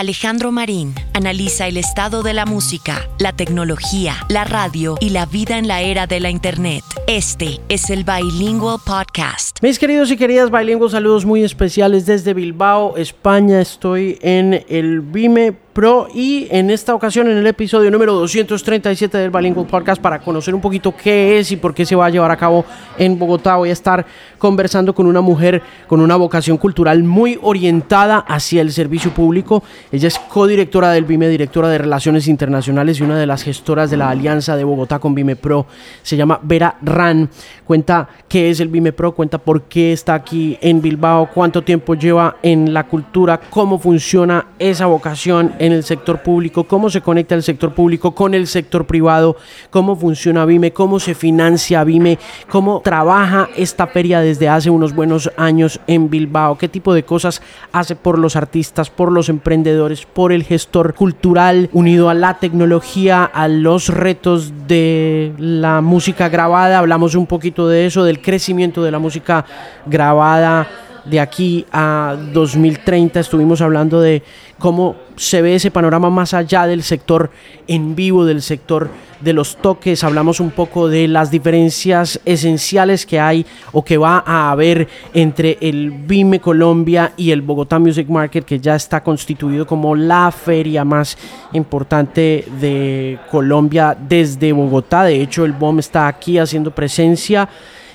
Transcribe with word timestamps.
Alejandro 0.00 0.50
Marín 0.50 0.94
analiza 1.12 1.66
el 1.66 1.76
estado 1.76 2.22
de 2.22 2.32
la 2.32 2.46
música, 2.46 3.06
la 3.18 3.34
tecnología, 3.34 4.14
la 4.30 4.44
radio 4.44 4.96
y 4.98 5.10
la 5.10 5.26
vida 5.26 5.58
en 5.58 5.68
la 5.68 5.82
era 5.82 6.06
de 6.06 6.20
la 6.20 6.30
Internet. 6.30 6.82
Este 7.06 7.60
es 7.68 7.90
el 7.90 8.04
Bilingual 8.04 8.78
Podcast. 8.82 9.58
Mis 9.62 9.78
queridos 9.78 10.10
y 10.10 10.16
queridas 10.16 10.50
bilingües, 10.50 10.92
saludos 10.92 11.26
muy 11.26 11.44
especiales 11.44 12.06
desde 12.06 12.32
Bilbao, 12.32 12.96
España. 12.96 13.60
Estoy 13.60 14.18
en 14.22 14.64
el 14.70 15.02
Vime 15.02 15.52
Pro 15.72 16.08
y 16.12 16.48
en 16.50 16.68
esta 16.68 16.94
ocasión 16.94 17.28
en 17.28 17.38
el 17.38 17.46
episodio 17.46 17.92
número 17.92 18.12
237 18.14 19.16
del 19.16 19.30
Bilingual 19.30 19.66
Podcast 19.66 20.02
para 20.02 20.18
conocer 20.18 20.52
un 20.52 20.60
poquito 20.60 20.92
qué 20.96 21.38
es 21.38 21.52
y 21.52 21.56
por 21.56 21.72
qué 21.72 21.86
se 21.86 21.94
va 21.94 22.06
a 22.06 22.10
llevar 22.10 22.32
a 22.32 22.36
cabo 22.36 22.64
en 22.98 23.16
Bogotá. 23.16 23.54
Voy 23.54 23.70
a 23.70 23.72
estar 23.72 24.04
conversando 24.36 24.92
con 24.94 25.06
una 25.06 25.20
mujer 25.20 25.62
con 25.86 26.00
una 26.00 26.16
vocación 26.16 26.56
cultural 26.56 27.04
muy 27.04 27.38
orientada 27.40 28.18
hacia 28.18 28.62
el 28.62 28.72
servicio 28.72 29.12
público. 29.12 29.62
Ella 29.92 30.08
es 30.08 30.18
codirectora 30.18 30.90
del 30.90 31.04
BIME, 31.04 31.28
directora 31.28 31.68
de 31.68 31.78
Relaciones 31.78 32.26
Internacionales 32.26 32.98
y 32.98 33.04
una 33.04 33.16
de 33.16 33.26
las 33.26 33.44
gestoras 33.44 33.90
de 33.90 33.96
la 33.96 34.10
alianza 34.10 34.56
de 34.56 34.64
Bogotá 34.64 34.98
con 34.98 35.14
BIME 35.14 35.36
Pro. 35.36 35.66
Se 36.02 36.16
llama 36.16 36.40
Vera 36.42 36.78
Ran. 36.82 37.30
Cuenta 37.64 38.08
qué 38.28 38.50
es 38.50 38.58
el 38.58 38.68
BIME 38.68 38.92
Pro, 38.92 39.12
cuenta 39.12 39.38
por 39.38 39.62
qué 39.62 39.92
está 39.92 40.14
aquí 40.14 40.58
en 40.60 40.82
Bilbao, 40.82 41.30
cuánto 41.32 41.62
tiempo 41.62 41.94
lleva 41.94 42.38
en 42.42 42.74
la 42.74 42.88
cultura, 42.88 43.38
cómo 43.48 43.78
funciona 43.78 44.46
esa 44.58 44.86
vocación 44.86 45.54
en 45.60 45.72
el 45.72 45.84
sector 45.84 46.22
público, 46.22 46.64
cómo 46.64 46.88
se 46.88 47.02
conecta 47.02 47.34
el 47.34 47.42
sector 47.42 47.74
público 47.74 48.12
con 48.14 48.34
el 48.34 48.46
sector 48.46 48.86
privado, 48.86 49.36
cómo 49.68 49.94
funciona 49.94 50.46
BIME, 50.46 50.72
cómo 50.72 50.98
se 50.98 51.14
financia 51.14 51.84
BIME, 51.84 52.18
cómo 52.48 52.80
trabaja 52.80 53.48
esta 53.56 53.86
feria 53.86 54.20
desde 54.20 54.48
hace 54.48 54.70
unos 54.70 54.94
buenos 54.94 55.30
años 55.36 55.78
en 55.86 56.08
Bilbao, 56.08 56.56
qué 56.56 56.68
tipo 56.68 56.94
de 56.94 57.04
cosas 57.04 57.42
hace 57.72 57.94
por 57.94 58.18
los 58.18 58.36
artistas, 58.36 58.88
por 58.88 59.12
los 59.12 59.28
emprendedores, 59.28 60.06
por 60.06 60.32
el 60.32 60.44
gestor 60.44 60.94
cultural 60.94 61.68
unido 61.74 62.08
a 62.08 62.14
la 62.14 62.38
tecnología, 62.38 63.24
a 63.24 63.46
los 63.46 63.88
retos 63.88 64.66
de 64.66 65.34
la 65.36 65.82
música 65.82 66.30
grabada. 66.30 66.78
Hablamos 66.78 67.14
un 67.14 67.26
poquito 67.26 67.68
de 67.68 67.84
eso, 67.84 68.02
del 68.04 68.22
crecimiento 68.22 68.82
de 68.82 68.90
la 68.90 68.98
música 68.98 69.44
grabada 69.84 70.66
de 71.04 71.20
aquí 71.20 71.66
a 71.72 72.16
2030 72.32 73.20
estuvimos 73.20 73.60
hablando 73.60 74.00
de 74.00 74.22
cómo 74.58 74.96
se 75.20 75.42
ve 75.42 75.54
ese 75.54 75.70
panorama 75.70 76.08
más 76.08 76.32
allá 76.32 76.66
del 76.66 76.82
sector 76.82 77.30
en 77.66 77.94
vivo, 77.94 78.24
del 78.24 78.40
sector 78.40 78.88
de 79.20 79.34
los 79.34 79.58
toques, 79.58 80.02
hablamos 80.02 80.40
un 80.40 80.50
poco 80.50 80.88
de 80.88 81.08
las 81.08 81.30
diferencias 81.30 82.18
esenciales 82.24 83.04
que 83.04 83.20
hay 83.20 83.44
o 83.72 83.84
que 83.84 83.98
va 83.98 84.24
a 84.26 84.50
haber 84.50 84.88
entre 85.12 85.58
el 85.60 85.90
BIME 85.90 86.40
Colombia 86.40 87.12
y 87.18 87.32
el 87.32 87.42
Bogotá 87.42 87.78
Music 87.78 88.08
Market, 88.08 88.46
que 88.46 88.60
ya 88.60 88.74
está 88.74 89.02
constituido 89.02 89.66
como 89.66 89.94
la 89.94 90.32
feria 90.32 90.86
más 90.86 91.18
importante 91.52 92.46
de 92.58 93.18
Colombia 93.30 93.94
desde 94.00 94.52
Bogotá. 94.52 95.04
De 95.04 95.20
hecho, 95.20 95.44
el 95.44 95.52
BOM 95.52 95.80
está 95.80 96.08
aquí 96.08 96.38
haciendo 96.38 96.70
presencia 96.70 97.46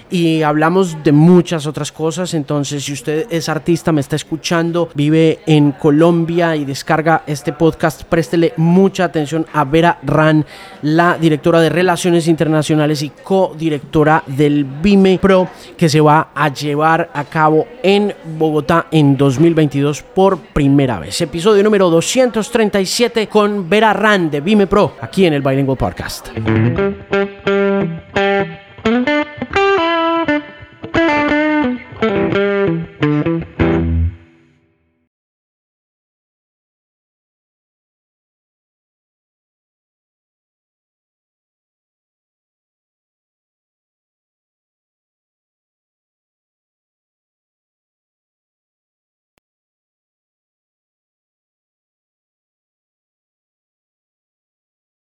y 0.10 0.42
hablamos 0.42 1.04
de 1.04 1.12
muchas 1.12 1.68
otras 1.68 1.92
cosas. 1.92 2.34
Entonces, 2.34 2.84
si 2.84 2.94
usted 2.94 3.28
es 3.30 3.50
artista, 3.50 3.92
me 3.92 4.02
está 4.02 4.16
escuchando, 4.16 4.90
vive 4.94 5.40
en 5.46 5.72
Colombia 5.72 6.56
y 6.56 6.66
descarga 6.66 7.24
este 7.28 7.54
podcast, 7.54 8.04
préstele 8.04 8.54
mucha 8.58 9.06
atención 9.06 9.46
a 9.54 9.64
Vera 9.64 10.00
Ran, 10.04 10.46
la 10.82 11.18
directora 11.18 11.60
de 11.60 11.70
Relaciones 11.70 12.28
Internacionales 12.28 13.02
y 13.02 13.10
co-directora 13.10 14.24
del 14.28 14.64
BIME 14.64 15.20
Pro, 15.22 15.48
que 15.78 15.90
se 15.90 16.02
va 16.02 16.30
a 16.34 16.54
llevar 16.54 17.10
a 17.14 17.24
cabo 17.26 17.68
en 17.82 18.14
Bogotá 18.38 18.88
en 18.92 19.18
2022 19.18 20.04
por 20.04 20.38
primera 20.40 21.00
vez. 21.00 21.20
Episodio 21.22 21.64
número 21.64 21.90
237 21.90 23.28
con 23.28 23.70
Vera 23.70 23.94
Ran 23.94 24.30
de 24.30 24.42
BIME 24.42 24.68
Pro, 24.68 24.94
aquí 25.02 25.26
en 25.26 25.34
el 25.34 25.42
Bilingual 25.42 25.78
Podcast. 25.78 26.30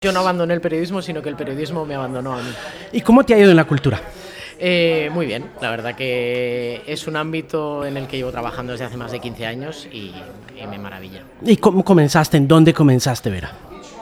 Yo 0.09 0.13
no 0.13 0.21
abandoné 0.21 0.55
el 0.55 0.59
periodismo, 0.59 1.03
sino 1.03 1.21
que 1.21 1.29
el 1.29 1.35
periodismo 1.35 1.85
me 1.85 1.93
abandonó 1.93 2.33
a 2.33 2.37
mí. 2.37 2.49
¿Y 2.91 3.01
cómo 3.01 3.23
te 3.23 3.35
ha 3.35 3.37
ido 3.37 3.51
en 3.51 3.55
la 3.55 3.65
cultura? 3.65 4.01
Eh, 4.57 5.07
muy 5.13 5.27
bien, 5.27 5.45
la 5.61 5.69
verdad 5.69 5.93
que 5.95 6.81
es 6.87 7.05
un 7.05 7.15
ámbito 7.15 7.85
en 7.85 7.95
el 7.95 8.07
que 8.07 8.17
llevo 8.17 8.31
trabajando 8.31 8.71
desde 8.71 8.85
hace 8.85 8.97
más 8.97 9.11
de 9.11 9.19
15 9.19 9.45
años 9.45 9.87
y, 9.91 10.11
y 10.59 10.65
me 10.67 10.79
maravilla. 10.79 11.21
¿Y 11.45 11.57
cómo 11.57 11.85
comenzaste? 11.85 12.37
¿En 12.37 12.47
dónde 12.47 12.73
comenzaste, 12.73 13.29
Vera? 13.29 13.51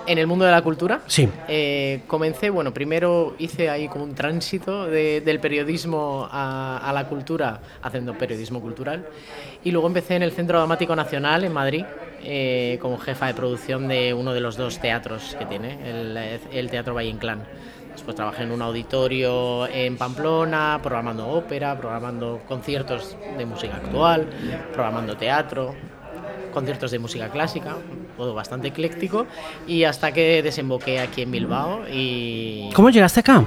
En 0.08 0.18
el 0.18 0.26
mundo 0.26 0.46
de 0.46 0.52
la 0.52 0.62
cultura, 0.62 1.02
Sí. 1.08 1.28
eh, 1.50 2.02
comencé, 2.08 2.50
bueno, 2.50 2.74
primero 2.74 3.36
hice 3.40 3.70
ahí 3.70 3.90
como 3.90 4.06
un 4.06 4.16
tránsito 4.16 4.86
de- 4.86 5.20
del 5.20 5.40
periodismo 5.42 6.28
a, 6.32 6.78
a 6.78 6.94
la 6.94 7.08
cultura, 7.10 7.60
haciendo 7.82 8.14
periodismo 8.18 8.62
cultural, 8.62 9.06
y 9.66 9.72
luego 9.72 9.86
empecé 9.88 10.16
en 10.16 10.24
el 10.24 10.32
Centro 10.32 10.60
Dramático 10.60 10.96
Nacional 10.96 11.44
en 11.44 11.52
Madrid, 11.52 11.84
eh, 12.24 12.80
como 12.82 12.98
jefa 12.98 13.28
de 13.28 13.34
producción 13.34 13.90
de 13.90 14.14
uno 14.14 14.34
de 14.34 14.40
los 14.40 14.56
dos 14.56 14.80
teatros 14.80 15.36
que 15.38 15.46
tiene, 15.46 15.78
el, 15.90 16.18
el 16.54 16.70
Teatro 16.70 16.94
Valle 16.96 17.10
Inclán. 17.10 17.44
Después 17.92 18.16
trabajé 18.16 18.44
en 18.44 18.52
un 18.52 18.62
auditorio 18.62 19.68
en 19.68 19.98
Pamplona, 19.98 20.80
programando 20.84 21.28
ópera, 21.28 21.76
programando 21.78 22.42
conciertos 22.48 23.18
de 23.38 23.46
música 23.46 23.76
actual, 23.78 24.28
programando 24.72 25.18
teatro, 25.18 25.74
conciertos 26.58 26.90
de 26.90 26.98
música 26.98 27.30
clásica, 27.30 27.76
todo 28.18 28.34
bastante 28.34 28.70
ecléctico, 28.70 29.28
y 29.68 29.84
hasta 29.84 30.12
que 30.12 30.42
desemboqué 30.42 31.00
aquí 31.00 31.22
en 31.22 31.30
Bilbao 31.30 31.84
y... 31.88 32.72
¿Cómo 32.74 32.90
llegaste 32.90 33.20
acá? 33.20 33.46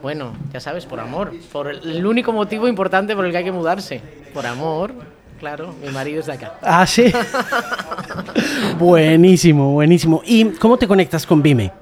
Bueno, 0.00 0.32
ya 0.52 0.60
sabes, 0.60 0.86
por 0.86 1.00
amor, 1.00 1.32
por 1.50 1.68
el 1.68 2.06
único 2.06 2.32
motivo 2.32 2.68
importante 2.68 3.16
por 3.16 3.24
el 3.24 3.32
que 3.32 3.38
hay 3.38 3.44
que 3.44 3.50
mudarse, 3.50 4.00
por 4.32 4.46
amor, 4.46 4.92
claro, 5.40 5.74
mi 5.82 5.88
marido 5.88 6.20
es 6.20 6.26
de 6.26 6.34
acá. 6.34 6.54
Ah, 6.62 6.86
sí. 6.86 7.12
buenísimo, 8.78 9.72
buenísimo. 9.72 10.22
¿Y 10.24 10.44
cómo 10.50 10.76
te 10.76 10.86
conectas 10.86 11.26
con 11.26 11.42
Vime? 11.42 11.72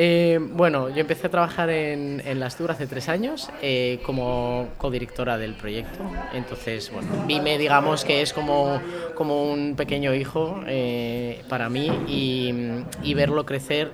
Eh, 0.00 0.38
bueno, 0.40 0.90
yo 0.90 1.00
empecé 1.00 1.26
a 1.26 1.30
trabajar 1.30 1.70
en, 1.70 2.22
en 2.24 2.40
hace 2.40 2.86
tres 2.86 3.08
años 3.08 3.50
eh, 3.60 3.98
como 4.06 4.68
codirectora 4.78 5.36
del 5.38 5.54
proyecto. 5.54 5.98
Entonces, 6.32 6.92
bueno, 6.92 7.08
Vime, 7.26 7.58
digamos 7.58 8.04
que 8.04 8.22
es 8.22 8.32
como, 8.32 8.80
un 9.18 9.74
pequeño 9.76 10.14
hijo 10.14 10.60
eh, 10.68 11.42
para 11.48 11.68
mí 11.68 11.90
y, 12.06 13.12
verlo 13.14 13.44
crecer. 13.44 13.90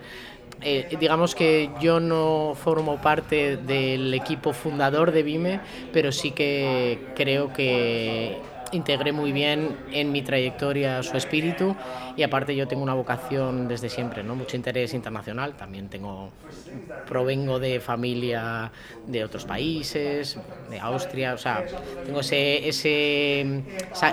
Digamos 1.00 1.34
que 1.34 1.70
yo 1.81 2.00
no 2.00 2.54
formo 2.54 3.00
parte 3.00 3.56
del 3.56 4.12
equipo 4.12 4.53
fundador 4.53 5.10
de 5.10 5.22
Vime, 5.22 5.60
pero 5.93 6.12
sí 6.12 6.32
que 6.32 6.98
creo 7.14 7.53
que 7.54 8.37
integré 8.75 9.12
muy 9.12 9.33
bien 9.33 9.77
en 9.93 10.12
mi 10.12 10.23
trayectoria 10.23 11.03
su 11.03 11.17
espíritu 11.17 11.75
y 12.17 12.23
aparte 12.23 12.55
yo 12.55 12.69
tengo 12.69 12.83
una 12.83 12.95
vocación 12.95 13.69
desde 13.69 13.89
siempre, 13.89 14.23
¿no? 14.23 14.35
mucho 14.35 14.57
interés 14.57 14.95
internacional, 14.95 15.55
también 15.55 15.89
tengo 15.89 16.31
provengo 17.07 17.59
de 17.59 17.81
familia 17.81 18.71
de 19.07 19.25
otros 19.25 19.45
países, 19.45 20.39
de 20.71 20.81
Austria, 20.81 21.35
o 21.35 21.39
sea, 21.39 21.65
tengo 22.05 22.21
ese 22.21 22.69
ese 22.69 23.62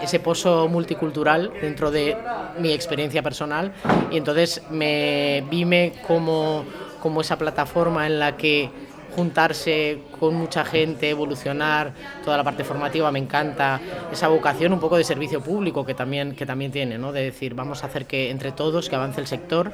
ese 0.01 0.19
pozo 0.19 0.67
multicultural 0.67 1.51
dentro 1.61 1.91
de 1.91 2.17
mi 2.59 2.71
experiencia 2.71 3.21
personal 3.21 3.71
y 4.11 4.17
entonces 4.17 4.61
me 4.69 5.43
vime 5.49 5.93
como 6.05 6.65
como 7.01 7.21
esa 7.21 7.37
plataforma 7.37 8.05
en 8.05 8.19
la 8.19 8.37
que 8.37 8.69
juntarse 9.15 9.99
con 10.19 10.35
mucha 10.35 10.63
gente, 10.65 11.09
evolucionar, 11.09 11.93
toda 12.23 12.37
la 12.37 12.43
parte 12.43 12.63
formativa 12.63 13.11
me 13.11 13.19
encanta, 13.19 13.79
esa 14.11 14.27
vocación 14.27 14.73
un 14.73 14.79
poco 14.79 14.97
de 14.97 15.03
servicio 15.03 15.41
público 15.41 15.85
que 15.85 15.93
también, 15.93 16.35
que 16.35 16.45
también 16.45 16.71
tiene, 16.71 16.97
¿no? 16.97 17.11
de 17.11 17.23
decir, 17.23 17.53
vamos 17.53 17.83
a 17.83 17.87
hacer 17.87 18.05
que 18.05 18.29
entre 18.29 18.51
todos, 18.51 18.89
que 18.89 18.95
avance 18.95 19.19
el 19.19 19.27
sector, 19.27 19.71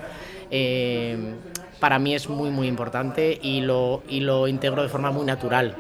eh, 0.50 1.36
para 1.80 2.00
mí 2.00 2.16
es 2.16 2.30
muy, 2.30 2.50
muy 2.50 2.68
importante 2.68 3.38
y 3.42 3.62
lo, 3.62 4.04
y 4.10 4.22
lo 4.22 4.48
integro 4.48 4.82
de 4.82 4.90
forma 4.90 5.12
muy 5.12 5.26
natural, 5.26 5.76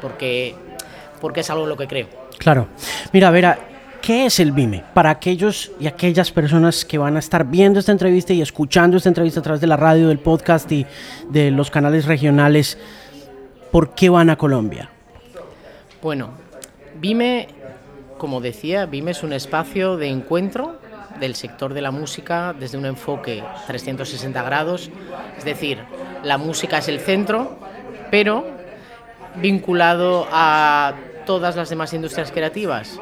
porque, 0.00 0.54
porque 1.20 1.40
es 1.40 1.50
algo 1.50 1.64
en 1.64 1.70
lo 1.70 1.76
que 1.76 1.88
creo. 1.88 2.06
Claro. 2.38 2.68
Mira, 3.12 3.30
Vera, 3.30 3.58
¿qué 4.02 4.26
es 4.26 4.40
el 4.40 4.52
BIME? 4.52 4.84
Para 4.92 5.10
aquellos 5.10 5.70
y 5.78 5.86
aquellas 5.86 6.32
personas 6.32 6.84
que 6.84 6.98
van 6.98 7.16
a 7.16 7.20
estar 7.20 7.46
viendo 7.46 7.78
esta 7.78 7.92
entrevista 7.92 8.32
y 8.32 8.42
escuchando 8.42 8.96
esta 8.96 9.08
entrevista 9.08 9.40
a 9.40 9.42
través 9.44 9.60
de 9.60 9.68
la 9.68 9.76
radio, 9.76 10.08
del 10.08 10.18
podcast 10.18 10.70
y 10.72 10.84
de 11.30 11.52
los 11.52 11.70
canales 11.70 12.04
regionales, 12.06 12.76
¿por 13.70 13.94
qué 13.94 14.10
van 14.10 14.28
a 14.28 14.36
Colombia? 14.36 14.90
Bueno, 16.02 16.30
Vime, 17.00 17.48
como 18.18 18.40
decía, 18.40 18.86
Vime 18.86 19.12
es 19.12 19.22
un 19.22 19.32
espacio 19.32 19.96
de 19.96 20.08
encuentro 20.08 20.78
del 21.20 21.36
sector 21.36 21.72
de 21.72 21.80
la 21.80 21.92
música 21.92 22.54
desde 22.58 22.78
un 22.78 22.86
enfoque 22.86 23.44
360 23.68 24.42
grados, 24.42 24.90
es 25.38 25.44
decir, 25.44 25.78
la 26.24 26.38
música 26.38 26.78
es 26.78 26.88
el 26.88 26.98
centro, 26.98 27.56
pero 28.10 28.44
vinculado 29.36 30.26
a 30.32 30.94
todas 31.24 31.54
las 31.54 31.70
demás 31.70 31.92
industrias 31.92 32.32
creativas, 32.32 32.98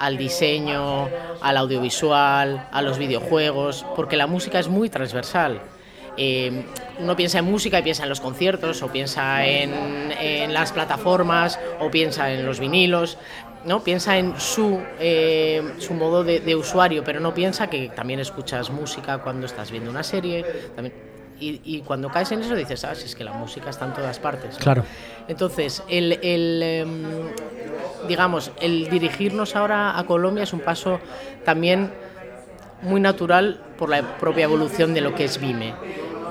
al 0.00 0.16
diseño, 0.16 1.08
al 1.40 1.56
audiovisual, 1.58 2.68
a 2.72 2.82
los 2.82 2.98
videojuegos, 2.98 3.84
porque 3.94 4.16
la 4.16 4.26
música 4.26 4.58
es 4.58 4.68
muy 4.68 4.88
transversal. 4.88 5.60
Eh, 6.16 6.64
uno 6.98 7.16
piensa 7.16 7.38
en 7.38 7.44
música 7.44 7.78
y 7.78 7.82
piensa 7.82 8.04
en 8.04 8.08
los 8.08 8.20
conciertos, 8.20 8.82
o 8.82 8.88
piensa 8.88 9.46
en, 9.46 10.52
las 10.52 10.72
plataformas, 10.72 11.60
o 11.80 11.90
piensa 11.90 12.32
en 12.32 12.46
los 12.46 12.58
vinilos, 12.60 13.18
¿no? 13.64 13.84
piensa 13.84 14.18
en 14.18 14.38
su, 14.40 14.80
eh, 14.98 15.74
su 15.78 15.92
modo 15.94 16.24
de, 16.24 16.56
usuario, 16.56 17.04
pero 17.04 17.20
no 17.20 17.34
piensa 17.34 17.68
que 17.68 17.90
también 17.90 18.20
escuchas 18.20 18.70
música 18.70 19.18
cuando 19.18 19.46
estás 19.46 19.70
viendo 19.70 19.90
una 19.90 20.02
serie. 20.02 20.44
Y, 21.40 21.80
cuando 21.80 22.08
caes 22.10 22.30
en 22.32 22.40
eso 22.40 22.54
dices, 22.54 22.84
ah, 22.84 22.94
si 22.94 23.06
es 23.06 23.14
que 23.14 23.24
la 23.24 23.32
música 23.32 23.70
está 23.70 23.86
en 23.86 23.94
todas 23.94 24.18
partes. 24.18 24.56
Claro. 24.58 24.84
Entonces, 25.28 25.82
el, 25.88 26.18
el 26.22 26.62
em, 26.62 27.02
digamos, 28.08 28.52
el 28.60 28.88
dirigirnos 28.90 29.56
ahora 29.56 29.98
a 29.98 30.04
Colombia 30.04 30.44
es 30.44 30.52
un 30.52 30.60
paso 30.60 31.00
también 31.44 31.90
muy 32.82 33.00
natural 33.00 33.60
por 33.78 33.88
la 33.88 34.18
propia 34.18 34.44
evolución 34.44 34.94
de 34.94 35.00
lo 35.00 35.14
que 35.14 35.24
es 35.24 35.40
Vime. 35.40 35.74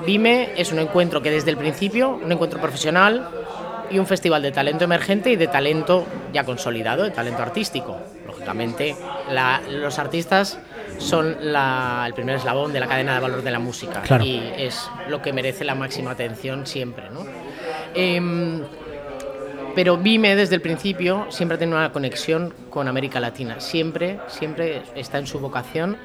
Vime 0.06 0.50
es 0.56 0.72
un 0.72 0.78
encuentro 0.78 1.20
que 1.22 1.30
desde 1.30 1.50
el 1.50 1.56
principio, 1.56 2.10
un 2.10 2.32
encuentro 2.32 2.60
profesional 2.60 3.28
y 3.90 3.98
un 3.98 4.06
festival 4.06 4.42
de 4.42 4.52
talento 4.52 4.84
emergente 4.84 5.30
y 5.30 5.36
de 5.36 5.46
talento 5.46 6.06
ya 6.32 6.44
consolidado, 6.44 7.02
de 7.02 7.10
talento 7.10 7.42
artístico. 7.42 7.98
Lógicamente, 8.26 8.96
los 9.70 9.98
artistas 9.98 10.58
son 11.00 11.36
el 11.40 12.14
primer 12.14 12.36
eslabón 12.36 12.72
de 12.72 12.80
la 12.80 12.86
cadena 12.86 13.14
de 13.14 13.20
valor 13.20 13.42
de 13.42 13.50
la 13.50 13.58
música. 13.58 14.02
Y 14.22 14.52
es 14.56 14.88
lo 15.08 15.20
que 15.20 15.32
merece 15.32 15.64
la 15.64 15.74
máxima 15.74 16.12
atención 16.12 16.66
siempre. 16.66 17.04
Em, 17.94 18.62
pero 19.74 19.96
Vime 19.96 20.36
desde 20.36 20.54
el 20.54 20.60
principio 20.60 21.26
siempre 21.30 21.56
ha 21.56 21.58
tenido 21.58 21.78
una 21.78 21.92
conexión 21.92 22.54
con 22.70 22.86
América 22.86 23.18
Latina, 23.18 23.60
siempre, 23.60 24.20
siempre 24.28 24.82
está 24.94 25.18
en 25.18 25.26
su 25.26 25.38
vocación 25.38 25.96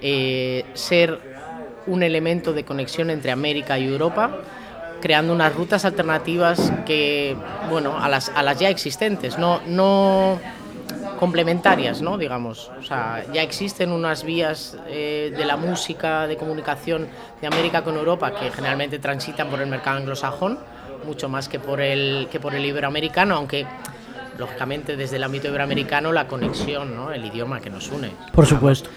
eh, 0.00 0.64
ser 0.74 1.18
un 1.86 2.02
elemento 2.02 2.52
de 2.52 2.64
conexión 2.64 3.10
entre 3.10 3.30
América 3.30 3.78
y 3.78 3.86
Europa, 3.86 4.38
creando 5.00 5.32
unas 5.32 5.54
rutas 5.54 5.84
alternativas 5.84 6.72
que, 6.86 7.36
bueno, 7.70 7.98
a 7.98 8.08
las, 8.08 8.30
a 8.34 8.42
las 8.42 8.58
ya 8.58 8.68
existentes, 8.68 9.38
no, 9.38 9.60
no 9.66 10.38
complementarias, 11.16 12.02
¿no? 12.02 12.18
digamos. 12.18 12.70
O 12.78 12.82
sea, 12.82 13.24
ya 13.32 13.42
existen 13.42 13.92
unas 13.92 14.24
vías 14.24 14.76
eh, 14.88 15.32
de 15.36 15.44
la 15.44 15.56
música, 15.56 16.26
de 16.26 16.36
comunicación 16.36 17.08
de 17.40 17.46
América 17.46 17.82
con 17.82 17.96
Europa 17.96 18.34
que 18.34 18.50
generalmente 18.50 18.98
transitan 18.98 19.48
por 19.48 19.60
el 19.60 19.68
mercado 19.68 19.98
anglosajón, 19.98 20.58
mucho 21.06 21.28
más 21.28 21.48
que 21.48 21.58
por 21.58 21.80
el, 21.80 22.28
que 22.30 22.40
por 22.40 22.54
el 22.54 22.64
iberoamericano, 22.64 23.36
aunque 23.36 23.66
lógicamente 24.38 24.96
desde 24.96 25.16
el 25.16 25.24
ámbito 25.24 25.48
iberoamericano 25.48 26.12
la 26.12 26.26
conexión, 26.26 26.94
¿no? 26.94 27.12
el 27.12 27.24
idioma 27.24 27.60
que 27.60 27.70
nos 27.70 27.90
une. 27.90 28.10
Por 28.32 28.46
supuesto. 28.46 28.90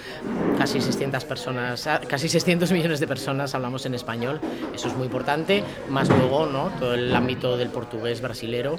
Casi 0.57 0.81
600 0.81 1.25
personas, 1.25 1.87
ah, 1.87 2.01
casi 2.07 2.29
600 2.29 2.71
millones 2.71 2.99
de 2.99 3.07
personas 3.07 3.53
hablamos 3.55 3.85
en 3.85 3.93
español, 3.93 4.39
eso 4.73 4.87
es 4.87 4.95
muy 4.95 5.05
importante, 5.05 5.63
más 5.89 6.09
luego 6.09 6.45
¿no? 6.45 6.69
todo 6.79 6.93
el 6.93 7.15
ámbito 7.15 7.57
del 7.57 7.69
portugués 7.69 8.21
brasilero, 8.21 8.77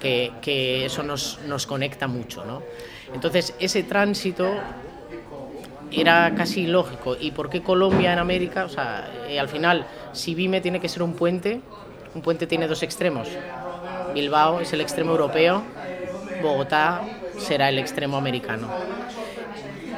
que, 0.00 0.32
que 0.42 0.86
eso 0.86 1.02
nos, 1.02 1.40
nos 1.46 1.66
conecta 1.66 2.06
mucho. 2.06 2.44
¿no? 2.44 2.62
Entonces, 3.14 3.54
ese 3.58 3.82
tránsito 3.82 4.50
era 5.90 6.34
casi 6.34 6.66
lógico. 6.66 7.16
¿Y 7.18 7.30
por 7.30 7.48
qué 7.48 7.62
Colombia 7.62 8.12
en 8.12 8.18
América? 8.18 8.64
O 8.64 8.68
sea, 8.68 9.10
eh, 9.28 9.38
al 9.38 9.48
final, 9.48 9.86
si 10.12 10.34
Vime 10.34 10.60
tiene 10.60 10.80
que 10.80 10.88
ser 10.88 11.02
un 11.02 11.14
puente, 11.14 11.60
un 12.14 12.22
puente 12.22 12.46
tiene 12.46 12.66
dos 12.66 12.82
extremos. 12.82 13.28
Bilbao 14.14 14.60
es 14.60 14.72
el 14.72 14.80
extremo 14.80 15.12
europeo 15.12 15.62
Bogotá 16.42 17.02
será 17.38 17.68
el 17.68 17.78
extremo 17.78 18.16
americano. 18.16 18.68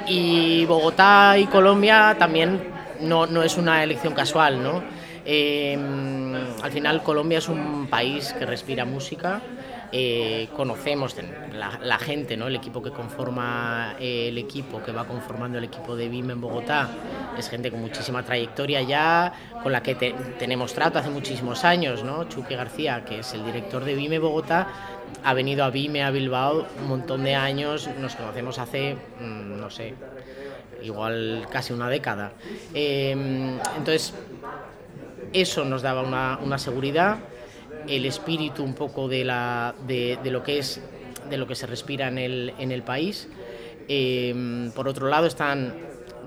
Y 0.06 0.64
Bogotá 0.66 1.36
y 1.38 1.46
Colombia 1.46 2.16
también 2.18 2.60
no, 3.00 3.26
no 3.26 3.42
es 3.42 3.56
una 3.56 3.82
elección 3.82 4.14
casual, 4.14 4.62
¿no? 4.62 4.82
Em, 5.24 6.34
al 6.62 6.72
final 6.72 7.02
Colombia 7.02 7.38
es 7.38 7.48
un 7.48 7.86
país 7.88 8.32
que 8.32 8.46
respira 8.46 8.84
música, 8.84 9.42
eh, 9.92 10.48
conocemos 10.56 11.16
la, 11.52 11.98
gente, 11.98 12.36
¿no? 12.36 12.46
el 12.46 12.56
equipo 12.56 12.82
que 12.82 12.90
conforma 12.90 13.94
eh, 13.98 14.28
el 14.28 14.38
equipo, 14.38 14.82
que 14.82 14.92
va 14.92 15.06
conformando 15.06 15.58
el 15.58 15.64
equipo 15.64 15.96
de 15.96 16.08
BIM 16.08 16.30
en 16.30 16.40
Bogotá, 16.40 16.88
es 17.36 17.48
gente 17.48 17.70
con 17.70 17.80
muchísima 17.80 18.22
trayectoria 18.22 18.82
ya, 18.82 19.32
con 19.62 19.72
la 19.72 19.82
que 19.82 19.94
tenemos 20.38 20.74
trato 20.74 20.98
hace 20.98 21.10
muchísimos 21.10 21.64
años. 21.64 22.04
¿no? 22.04 22.24
Chuque 22.28 22.56
García, 22.56 23.04
que 23.04 23.20
es 23.20 23.32
el 23.34 23.44
director 23.44 23.84
de 23.84 23.94
BIM 23.94 24.20
Bogotá, 24.20 24.68
ha 25.24 25.34
venido 25.34 25.64
a 25.64 25.70
Vime, 25.70 26.04
a 26.04 26.10
Bilbao, 26.10 26.66
un 26.80 26.88
montón 26.88 27.24
de 27.24 27.34
años, 27.34 27.88
nos 27.98 28.14
conocemos 28.14 28.58
hace, 28.58 28.94
mm, 29.20 29.60
no 29.60 29.70
sé, 29.70 29.94
igual 30.82 31.46
casi 31.50 31.72
una 31.72 31.88
década. 31.88 32.32
Em, 32.74 33.58
entonces, 33.76 34.14
eso 35.32 35.64
nos 35.64 35.82
daba 35.82 36.02
una, 36.02 36.58
seguridad, 36.58 37.18
el 37.88 38.06
espíritu 38.06 38.62
un 38.62 38.74
poco 38.74 39.08
de, 39.08 39.24
la, 39.24 39.74
de, 39.86 40.18
lo 40.24 40.42
que 40.42 40.58
es 40.58 40.80
de 41.28 41.36
lo 41.36 41.46
que 41.46 41.54
se 41.54 41.66
respira 41.66 42.08
en 42.08 42.18
el, 42.18 42.54
en 42.58 42.72
el 42.72 42.82
país. 42.82 43.28
Em, 43.88 44.70
por 44.72 44.88
otro 44.88 45.08
lado 45.08 45.26
están 45.26 45.74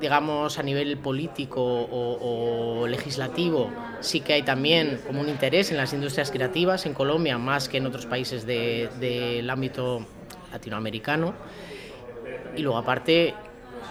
digamos, 0.01 0.57
a 0.57 0.63
nivel 0.63 0.97
político 0.97 1.61
o, 1.63 2.87
legislativo, 2.87 3.71
sí 4.01 4.19
que 4.21 4.33
hay 4.33 4.41
también 4.41 4.99
como 5.05 5.21
un 5.21 5.29
interés 5.29 5.69
en 5.71 5.77
las 5.77 5.93
industrias 5.93 6.31
creativas 6.31 6.87
en 6.87 6.93
Colombia, 6.93 7.37
más 7.37 7.69
que 7.69 7.77
en 7.77 7.85
otros 7.85 8.07
países 8.07 8.45
del 8.47 9.47
ámbito 9.49 10.05
latinoamericano. 10.51 11.35
Y 12.57 12.63
luego, 12.63 12.79
aparte, 12.79 13.35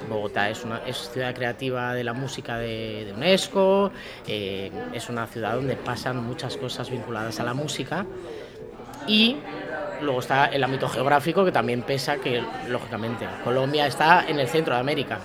Bogotá 0.09 0.51
es 0.51 0.65
una 0.65 0.81
ciudad 0.93 1.35
creativa 1.35 1.95
de 1.95 2.05
la 2.05 2.13
música 2.13 2.59
de, 2.59 3.13
UNESCO, 3.15 3.93
eh, 4.27 4.71
es 4.93 5.09
una 5.09 5.27
ciudad 5.27 5.55
donde 5.55 5.77
pasan 5.77 6.25
muchas 6.25 6.57
cosas 6.57 6.91
vinculadas 6.91 7.39
a 7.41 7.45
la 7.45 7.55
música 7.55 8.07
y 9.07 9.37
luego 10.03 10.21
está 10.21 10.47
el 10.47 10.65
ámbito 10.65 10.89
geográfico 10.89 11.45
que 11.45 11.53
también 11.53 11.83
pesa 11.83 12.17
que 12.17 12.43
lógicamente 12.69 13.27
Colombia 13.45 13.87
está 13.87 14.27
en 14.27 14.39
el 14.39 14.49
centro 14.49 14.75
de 14.75 14.81
América 14.81 15.21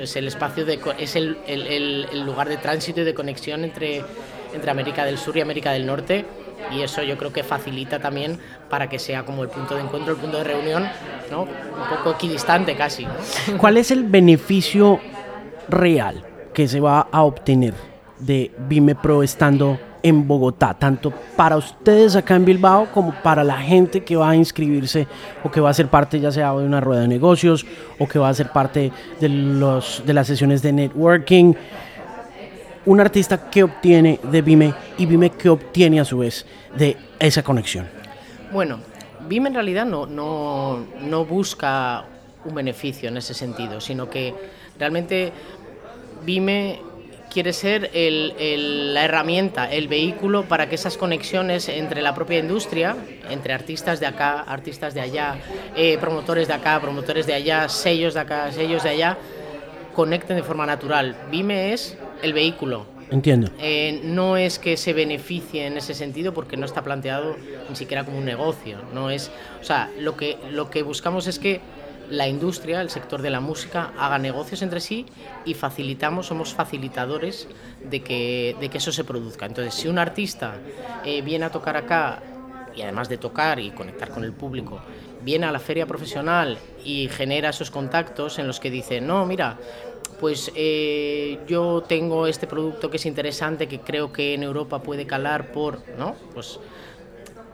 es 0.00 0.14
el 0.14 0.28
espacio 0.28 0.64
de, 0.64 0.78
es 0.98 1.16
el, 1.16 1.38
el, 1.46 2.24
lugar 2.24 2.48
de 2.48 2.58
tránsito 2.58 3.00
y 3.00 3.04
de 3.04 3.12
conexión 3.12 3.64
entre, 3.64 4.04
entre 4.54 4.70
América 4.70 5.04
del 5.04 5.18
Sur 5.18 5.36
y 5.36 5.40
América 5.40 5.72
del 5.72 5.84
Norte 5.84 6.24
y 6.70 6.82
eso 6.82 7.02
yo 7.02 7.16
creo 7.16 7.32
que 7.32 7.42
facilita 7.42 7.98
también 7.98 8.38
para 8.68 8.88
que 8.88 8.98
sea 8.98 9.24
como 9.24 9.42
el 9.42 9.48
punto 9.48 9.74
de 9.74 9.82
encuentro, 9.82 10.14
el 10.14 10.20
punto 10.20 10.38
de 10.38 10.44
reunión, 10.44 10.88
¿no? 11.30 11.42
un 11.42 11.96
poco 11.96 12.12
equidistante 12.12 12.76
casi. 12.76 13.06
¿Cuál 13.58 13.76
es 13.76 13.90
el 13.90 14.04
beneficio 14.04 15.00
real 15.68 16.24
que 16.52 16.68
se 16.68 16.80
va 16.80 17.08
a 17.10 17.22
obtener 17.22 17.74
de 18.18 18.50
Vime 18.68 18.94
Pro 18.94 19.22
estando 19.22 19.78
en 20.02 20.26
Bogotá, 20.26 20.74
tanto 20.74 21.12
para 21.36 21.56
ustedes 21.56 22.16
acá 22.16 22.36
en 22.36 22.44
Bilbao 22.44 22.86
como 22.92 23.12
para 23.12 23.44
la 23.44 23.58
gente 23.58 24.04
que 24.04 24.16
va 24.16 24.30
a 24.30 24.36
inscribirse 24.36 25.06
o 25.42 25.50
que 25.50 25.60
va 25.60 25.70
a 25.70 25.74
ser 25.74 25.88
parte 25.88 26.20
ya 26.20 26.30
sea 26.30 26.52
de 26.52 26.64
una 26.64 26.80
rueda 26.80 27.02
de 27.02 27.08
negocios 27.08 27.66
o 27.98 28.06
que 28.06 28.18
va 28.18 28.28
a 28.28 28.34
ser 28.34 28.50
parte 28.50 28.92
de, 29.20 29.28
los, 29.28 30.02
de 30.06 30.14
las 30.14 30.26
sesiones 30.26 30.62
de 30.62 30.72
networking. 30.72 31.54
Un 32.88 33.00
artista 33.00 33.50
que 33.50 33.62
obtiene 33.62 34.18
de 34.22 34.40
Vime 34.40 34.72
y 34.96 35.04
Vime 35.04 35.28
que 35.28 35.50
obtiene 35.50 36.00
a 36.00 36.06
su 36.06 36.20
vez 36.20 36.46
de 36.74 36.96
esa 37.18 37.42
conexión. 37.42 37.86
Bueno, 38.50 38.80
Vime 39.28 39.50
en 39.50 39.54
realidad 39.56 39.84
no, 39.84 40.06
no, 40.06 40.86
no 41.02 41.26
busca 41.26 42.06
un 42.46 42.54
beneficio 42.54 43.10
en 43.10 43.18
ese 43.18 43.34
sentido, 43.34 43.82
sino 43.82 44.08
que 44.08 44.32
realmente 44.78 45.34
Vime 46.24 46.80
quiere 47.30 47.52
ser 47.52 47.90
la 47.92 49.04
herramienta, 49.04 49.70
el 49.70 49.86
vehículo 49.86 50.44
para 50.44 50.70
que 50.70 50.76
esas 50.76 50.96
conexiones 50.96 51.68
entre 51.68 52.00
la 52.00 52.14
propia 52.14 52.38
industria, 52.38 52.96
entre 53.28 53.52
artistas 53.52 54.00
de 54.00 54.06
acá, 54.06 54.40
artistas 54.40 54.94
de 54.94 55.02
allá, 55.02 55.36
eh, 55.76 55.98
promotores 56.00 56.48
de 56.48 56.54
acá, 56.54 56.80
promotores 56.80 57.26
de 57.26 57.34
allá, 57.34 57.68
sellos 57.68 58.14
de 58.14 58.20
acá, 58.20 58.50
sellos 58.50 58.82
de 58.82 58.88
allá, 58.88 59.18
conecten 59.94 60.38
de 60.38 60.42
forma 60.42 60.64
natural. 60.64 61.14
Vime 61.30 61.74
es 61.74 61.98
el 62.22 62.32
vehículo. 62.32 62.86
Entiendo. 63.10 63.50
Eh, 63.58 64.00
no 64.04 64.36
es 64.36 64.58
que 64.58 64.76
se 64.76 64.92
beneficie 64.92 65.66
en 65.66 65.78
ese 65.78 65.94
sentido 65.94 66.34
porque 66.34 66.56
no 66.56 66.66
está 66.66 66.82
planteado 66.82 67.36
ni 67.68 67.76
siquiera 67.76 68.04
como 68.04 68.18
un 68.18 68.24
negocio. 68.24 68.78
No 68.92 69.10
es, 69.10 69.30
o 69.60 69.64
sea, 69.64 69.90
lo 69.98 70.16
que, 70.16 70.36
lo 70.50 70.70
que 70.70 70.82
buscamos 70.82 71.26
es 71.26 71.38
que 71.38 71.60
la 72.10 72.28
industria, 72.28 72.80
el 72.80 72.90
sector 72.90 73.22
de 73.22 73.30
la 73.30 73.40
música, 73.40 73.92
haga 73.98 74.18
negocios 74.18 74.62
entre 74.62 74.80
sí 74.80 75.06
y 75.44 75.54
facilitamos, 75.54 76.26
somos 76.26 76.54
facilitadores 76.54 77.48
de 77.88 78.00
que, 78.02 78.56
de 78.60 78.68
que 78.68 78.78
eso 78.78 78.92
se 78.92 79.04
produzca. 79.04 79.46
Entonces, 79.46 79.74
si 79.74 79.88
un 79.88 79.98
artista 79.98 80.54
eh, 81.04 81.22
viene 81.22 81.46
a 81.46 81.50
tocar 81.50 81.76
acá, 81.76 82.22
y 82.74 82.82
además 82.82 83.08
de 83.08 83.18
tocar 83.18 83.58
y 83.58 83.70
conectar 83.70 84.10
con 84.10 84.24
el 84.24 84.32
público, 84.32 84.80
viene 85.22 85.46
a 85.46 85.52
la 85.52 85.58
feria 85.58 85.86
profesional 85.86 86.58
y 86.84 87.08
genera 87.08 87.50
esos 87.50 87.70
contactos 87.70 88.38
en 88.38 88.46
los 88.46 88.60
que 88.60 88.70
dice, 88.70 89.00
no, 89.00 89.26
mira, 89.26 89.58
pues 90.20 90.50
eh, 90.54 91.38
yo 91.46 91.82
tengo 91.86 92.26
este 92.26 92.46
producto 92.46 92.90
que 92.90 92.96
es 92.96 93.06
interesante, 93.06 93.68
que 93.68 93.80
creo 93.80 94.12
que 94.12 94.34
en 94.34 94.42
Europa 94.42 94.82
puede 94.82 95.06
calar 95.06 95.52
por, 95.52 95.80
¿no? 95.96 96.16
Pues 96.34 96.58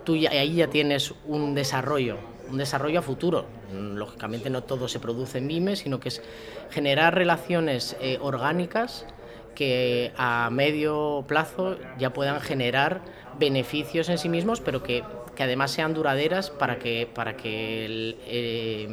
tú 0.05 0.17
ya, 0.17 0.31
ahí 0.31 0.57
ya 0.57 0.69
tienes 0.69 1.15
un 1.27 1.55
desarrollo, 1.55 2.17
un 2.51 2.57
desarrollo 2.57 3.01
a 3.01 3.03
futuro. 3.03 3.47
Lógicamente 3.73 4.51
no 4.51 4.63
todo 4.63 4.89
se 4.89 4.99
produce 5.01 5.39
en 5.39 5.49
Vime, 5.49 5.77
sino 5.77 6.01
que 6.01 6.09
es 6.09 6.23
generar 6.71 7.15
relaciones 7.15 7.97
eh, 8.01 8.19
orgánicas 8.21 9.07
que 9.55 10.13
a 10.17 10.49
medio 10.51 11.25
plazo 11.29 11.77
ya 11.99 12.13
puedan 12.13 12.41
generar 12.41 13.03
beneficios 13.39 14.09
en 14.09 14.19
sí 14.19 14.29
mismos, 14.29 14.61
pero 14.61 14.83
que, 14.83 15.05
que 15.37 15.43
además 15.43 15.71
sean 15.71 15.95
duraderas 15.95 16.51
para 16.51 16.79
que, 16.79 17.09
para 17.13 17.37
que 17.37 18.17
eh, 18.27 18.89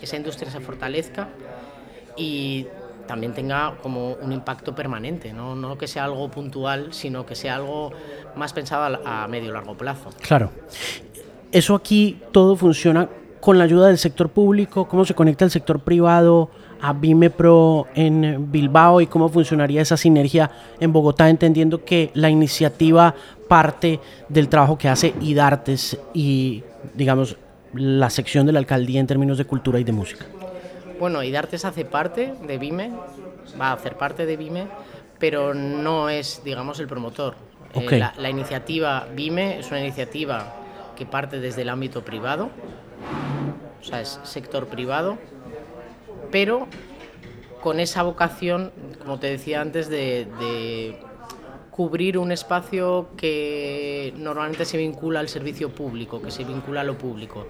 esa 0.00 0.16
industria 0.16 0.50
se 0.50 0.60
fortalezca 0.60 1.28
y 2.16 2.66
también 3.10 3.34
tenga 3.34 3.74
como 3.82 4.12
un 4.22 4.30
impacto 4.30 4.72
permanente, 4.72 5.32
¿no? 5.32 5.56
no 5.56 5.76
que 5.76 5.88
sea 5.88 6.04
algo 6.04 6.30
puntual, 6.30 6.92
sino 6.92 7.26
que 7.26 7.34
sea 7.34 7.56
algo 7.56 7.90
más 8.36 8.52
pensado 8.52 9.00
a, 9.04 9.26
medio 9.26 9.50
largo 9.50 9.76
plazo. 9.76 10.10
Claro. 10.20 10.52
Eso 11.50 11.74
aquí 11.74 12.20
todo 12.30 12.54
funciona 12.54 13.08
con 13.40 13.58
la 13.58 13.64
ayuda 13.64 13.88
del 13.88 13.98
sector 13.98 14.28
público, 14.28 14.86
cómo 14.86 15.04
se 15.04 15.14
conecta 15.14 15.44
el 15.44 15.50
sector 15.50 15.80
privado 15.80 16.50
a 16.80 16.94
Pro 17.36 17.88
en 17.96 18.52
Bilbao 18.52 19.00
y 19.00 19.08
cómo 19.08 19.28
funcionaría 19.28 19.82
esa 19.82 19.96
sinergia 19.96 20.48
en 20.78 20.92
Bogotá, 20.92 21.28
entendiendo 21.28 21.84
que 21.84 22.12
la 22.14 22.30
iniciativa 22.30 23.12
parte 23.48 23.98
del 24.28 24.48
trabajo 24.48 24.78
que 24.78 24.88
hace 24.88 25.14
IDARTES 25.20 25.98
y, 26.14 26.62
digamos, 26.94 27.36
la 27.74 28.08
sección 28.08 28.46
de 28.46 28.52
la 28.52 28.60
alcaldía 28.60 29.00
en 29.00 29.08
términos 29.08 29.36
de 29.36 29.46
cultura 29.46 29.80
y 29.80 29.84
de 29.84 29.90
música. 29.90 30.26
Bueno, 31.00 31.22
IDARTES 31.22 31.64
hace 31.64 31.86
parte 31.86 32.34
de 32.46 32.58
Vime, 32.58 32.92
va 33.58 33.68
a 33.68 33.72
hacer 33.72 33.96
parte 33.96 34.26
de 34.26 34.36
Vime, 34.36 34.68
pero 35.18 35.54
no 35.54 36.10
es, 36.10 36.42
digamos, 36.44 36.78
el 36.78 36.88
promotor. 36.88 37.36
Eh, 37.72 38.04
la, 38.18 38.28
iniciativa 38.28 39.08
Vime 39.14 39.60
es 39.60 39.70
una 39.70 39.80
iniciativa 39.80 40.54
que 40.96 41.06
parte 41.06 41.40
desde 41.40 41.62
el 41.62 41.70
ámbito 41.70 42.04
privado, 42.04 42.50
o 43.80 43.82
sea, 43.82 44.02
es 44.02 44.20
sector 44.24 44.66
privado, 44.66 45.16
pero 46.30 46.68
con 47.62 47.80
esa 47.80 48.02
vocación, 48.02 48.70
como 48.98 49.18
te 49.18 49.28
decía 49.28 49.62
antes, 49.62 49.88
de, 49.88 50.28
de 50.38 50.98
cubrir 51.70 52.18
un 52.18 52.30
espacio 52.30 53.08
que 53.16 54.12
normalmente 54.18 54.66
se 54.66 54.76
vincula 54.76 55.20
al 55.20 55.30
servicio 55.30 55.70
público, 55.70 56.20
que 56.20 56.30
se 56.30 56.44
vincula 56.44 56.82
a 56.82 56.84
lo 56.84 56.98
público 56.98 57.46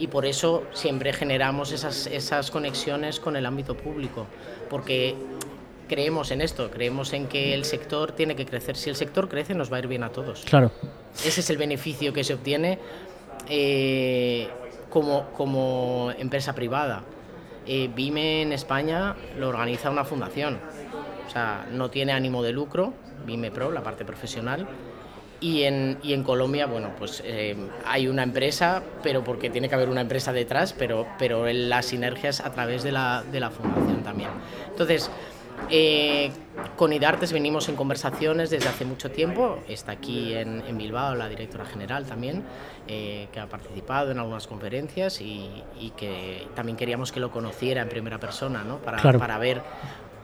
y 0.00 0.06
por 0.06 0.24
eso 0.24 0.64
siempre 0.72 1.12
generamos 1.12 1.72
esas, 1.72 2.06
esas 2.06 2.50
conexiones 2.50 3.20
con 3.20 3.36
el 3.36 3.44
ámbito 3.44 3.76
público, 3.76 4.26
porque 4.70 5.14
creemos 5.86 6.30
en 6.30 6.40
esto, 6.40 6.70
creemos 6.70 7.12
en 7.12 7.26
que 7.26 7.52
el 7.52 7.64
sector 7.64 8.12
tiene 8.12 8.34
que 8.34 8.46
crecer. 8.46 8.76
Si 8.76 8.88
el 8.88 8.96
sector 8.96 9.28
crece, 9.28 9.54
nos 9.54 9.70
va 9.70 9.76
a 9.76 9.80
ir 9.80 9.88
bien 9.88 10.02
a 10.02 10.08
todos. 10.08 10.44
Claro. 10.46 10.72
Ese 11.14 11.40
es 11.40 11.50
el 11.50 11.58
beneficio 11.58 12.14
que 12.14 12.24
se 12.24 12.32
obtiene 12.32 12.78
eh, 13.46 14.48
como, 14.88 15.26
como 15.36 16.10
empresa 16.16 16.54
privada. 16.54 17.02
Eh, 17.66 17.90
Vime 17.94 18.40
en 18.40 18.52
España 18.54 19.14
lo 19.38 19.50
organiza 19.50 19.90
una 19.90 20.04
fundación, 20.04 20.58
o 21.26 21.30
sea, 21.30 21.68
no 21.70 21.90
tiene 21.90 22.12
ánimo 22.12 22.42
de 22.42 22.52
lucro, 22.52 22.94
Vime 23.26 23.50
Pro, 23.50 23.70
la 23.70 23.82
parte 23.82 24.06
profesional, 24.06 24.66
y 25.40 25.62
en, 25.62 25.98
y 26.02 26.12
en 26.12 26.22
Colombia, 26.22 26.66
bueno, 26.66 26.90
pues 26.98 27.22
eh, 27.24 27.56
hay 27.86 28.08
una 28.08 28.22
empresa, 28.22 28.82
pero 29.02 29.24
porque 29.24 29.50
tiene 29.50 29.68
que 29.68 29.74
haber 29.74 29.88
una 29.88 30.02
empresa 30.02 30.32
detrás, 30.32 30.74
pero, 30.74 31.06
pero 31.18 31.46
las 31.46 31.86
sinergias 31.86 32.40
a 32.40 32.52
través 32.52 32.82
de 32.82 32.92
la, 32.92 33.24
de 33.30 33.40
la 33.40 33.50
fundación 33.50 34.02
también. 34.02 34.30
Entonces, 34.68 35.10
eh, 35.68 36.30
con 36.76 36.92
IDARTES 36.92 37.32
venimos 37.32 37.68
en 37.68 37.76
conversaciones 37.76 38.50
desde 38.50 38.68
hace 38.68 38.84
mucho 38.84 39.10
tiempo. 39.10 39.58
Está 39.68 39.92
aquí 39.92 40.34
en, 40.34 40.62
en 40.66 40.78
Bilbao 40.78 41.14
la 41.14 41.28
directora 41.28 41.64
general 41.64 42.06
también, 42.06 42.42
eh, 42.88 43.28
que 43.32 43.40
ha 43.40 43.46
participado 43.46 44.10
en 44.10 44.18
algunas 44.18 44.46
conferencias 44.46 45.20
y, 45.20 45.62
y, 45.78 45.90
que 45.90 46.46
también 46.54 46.76
queríamos 46.76 47.12
que 47.12 47.20
lo 47.20 47.30
conociera 47.30 47.82
en 47.82 47.88
primera 47.88 48.18
persona, 48.18 48.64
¿no? 48.64 48.78
para, 48.78 49.00
para 49.18 49.38
ver 49.38 49.62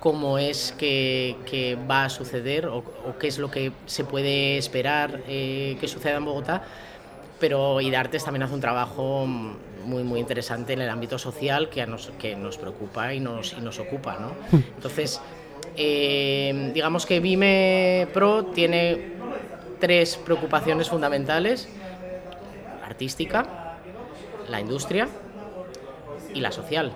cómo 0.06 0.38
es 0.38 0.72
que, 0.78 1.76
va 1.90 2.04
a 2.04 2.08
suceder 2.08 2.68
o, 2.68 2.84
qué 3.18 3.26
es 3.26 3.38
lo 3.38 3.50
que 3.50 3.72
se 3.86 4.04
puede 4.04 4.56
esperar 4.56 5.22
eh, 5.26 5.76
que 5.80 5.88
suceda 5.88 6.18
en 6.18 6.24
Bogotá. 6.24 6.62
Pero 7.40 7.80
IDARTES 7.80 8.22
también 8.22 8.44
hace 8.44 8.54
un 8.54 8.60
trabajo 8.60 9.26
muy, 9.26 10.04
muy 10.04 10.20
interesante 10.20 10.74
en 10.74 10.82
el 10.82 10.90
ámbito 10.90 11.18
social 11.18 11.70
que, 11.70 11.84
nos, 11.88 12.12
que 12.20 12.36
nos 12.36 12.56
preocupa 12.56 13.14
y 13.14 13.18
nos, 13.18 13.54
y 13.58 13.60
nos 13.60 13.80
ocupa. 13.80 14.16
¿no? 14.20 14.30
Entonces, 14.76 15.20
eh, 15.76 16.70
digamos 16.72 17.04
que 17.04 17.18
Vime 17.18 18.06
Pro 18.14 18.44
tiene 18.44 19.16
tres 19.80 20.18
preocupaciones 20.18 20.88
fundamentales. 20.88 21.68
La 22.80 22.86
artística, 22.86 23.76
la 24.48 24.60
industria 24.60 25.08
y 26.32 26.40
la 26.40 26.52
social. 26.52 26.92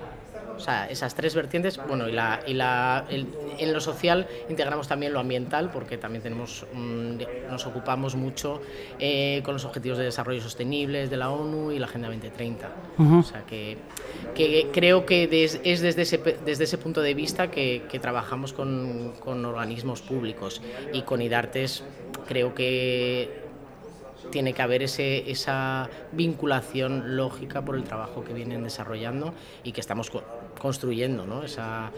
O 0.61 0.63
sea, 0.63 0.87
esas 0.91 1.15
tres 1.15 1.35
vertientes, 1.35 1.81
bueno, 1.89 2.07
y, 2.07 2.13
la, 2.13 2.41
y 2.47 2.53
la, 2.53 3.07
en 3.09 3.73
lo 3.73 3.81
social 3.81 4.29
integramos 4.51 4.89
también 4.89 5.15
lo 5.15 5.19
ambiental, 5.19 5.71
porque 5.71 5.97
también 5.97 6.23
tenemos, 6.23 6.67
nos 7.51 7.67
ocupamos 7.67 8.15
mucho 8.15 8.61
eh, 8.99 9.41
con 9.43 9.55
los 9.55 9.65
Objetivos 9.65 9.97
de 9.97 10.05
Desarrollo 10.05 10.43
Sostenibles 10.43 11.09
de 11.09 11.17
la 11.17 11.31
ONU 11.31 11.73
y 11.73 11.79
la 11.79 11.87
Agenda 11.87 12.09
2030. 12.09 12.69
O 12.99 13.23
sea, 13.23 13.47
que, 13.47 13.79
que 14.35 14.69
creo 14.71 15.07
que 15.07 15.25
es 15.65 15.81
desde 15.81 16.03
ese, 16.03 16.19
desde 16.19 16.65
ese 16.65 16.77
punto 16.77 17.01
de 17.01 17.15
vista 17.15 17.51
que, 17.51 17.85
que 17.91 17.99
trabajamos 17.99 18.53
con, 18.53 19.15
con 19.19 19.43
organismos 19.47 20.03
públicos 20.03 20.61
y 20.93 21.03
con 21.03 21.23
IDARTES 21.23 21.85
creo 22.29 22.55
que 22.55 23.41
tiene 24.31 24.53
que 24.53 24.63
haber 24.63 24.83
ese, 24.83 25.31
esa 25.31 25.89
vinculación 26.13 27.17
lógica 27.17 27.65
por 27.65 27.77
el 27.77 27.85
trabajo 27.85 28.25
que 28.25 28.33
vienen 28.33 28.63
desarrollando 28.63 29.35
y 29.65 29.73
que 29.73 29.81
estamos 29.81 30.11
construyendo, 30.61 31.27
¿no? 31.27 31.43
Esa, 31.43 31.91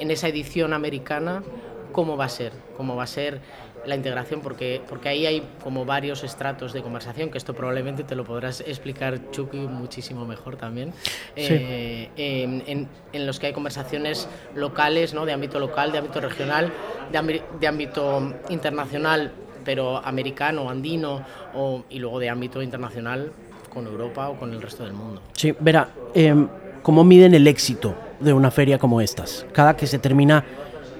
en 0.00 0.10
esa 0.10 0.26
edición 0.26 0.72
americana, 0.72 1.44
¿cómo 1.92 2.16
va 2.16 2.24
a 2.24 2.28
ser? 2.28 2.52
¿Cómo 2.76 2.96
va 2.96 3.04
a 3.04 3.06
ser 3.06 3.40
la 3.86 3.94
integración? 3.94 4.40
Porque, 4.40 4.80
porque 4.88 5.08
ahí 5.08 5.26
hay 5.26 5.42
como 5.62 5.84
varios 5.84 6.24
estratos 6.24 6.72
de 6.72 6.82
conversación, 6.82 7.30
que 7.30 7.38
esto 7.38 7.54
probablemente 7.54 8.02
te 8.02 8.16
lo 8.16 8.24
podrás 8.24 8.60
explicar, 8.60 9.30
Chucky, 9.30 9.58
muchísimo 9.58 10.24
mejor 10.24 10.56
también, 10.56 10.92
eh, 11.36 12.08
en, 12.16 12.88
en, 13.12 13.26
los 13.26 13.38
que 13.38 13.48
hay 13.48 13.52
conversaciones 13.52 14.28
locales, 14.54 15.14
¿no? 15.14 15.26
de 15.26 15.32
ámbito 15.32 15.60
local, 15.60 15.92
de 15.92 15.98
ámbito 15.98 16.20
regional, 16.20 16.72
de, 17.12 17.42
de 17.60 17.66
ámbito 17.66 18.34
internacional 18.48 19.32
pero 19.68 19.98
americano, 19.98 20.70
andino 20.70 21.22
o, 21.54 21.84
y 21.90 21.98
luego 21.98 22.18
de 22.18 22.30
ámbito 22.30 22.62
internacional 22.62 23.30
con 23.68 23.86
Europa 23.86 24.30
o 24.30 24.38
con 24.38 24.50
el 24.54 24.62
resto 24.62 24.82
del 24.82 24.94
mundo. 24.94 25.20
Sí, 25.34 25.54
verá, 25.60 25.90
em, 26.14 26.48
¿cómo 26.82 27.04
miden 27.04 27.34
el 27.34 27.46
éxito 27.46 27.94
de 28.20 28.32
una 28.32 28.50
feria 28.50 28.78
como 28.78 29.00
estas? 29.00 29.46
Cada 29.52 29.76
que 29.76 29.86
se 29.86 29.98
termina, 29.98 30.44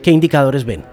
¿qué 0.02 0.10
indicadores 0.10 0.64
ven? 0.64 0.84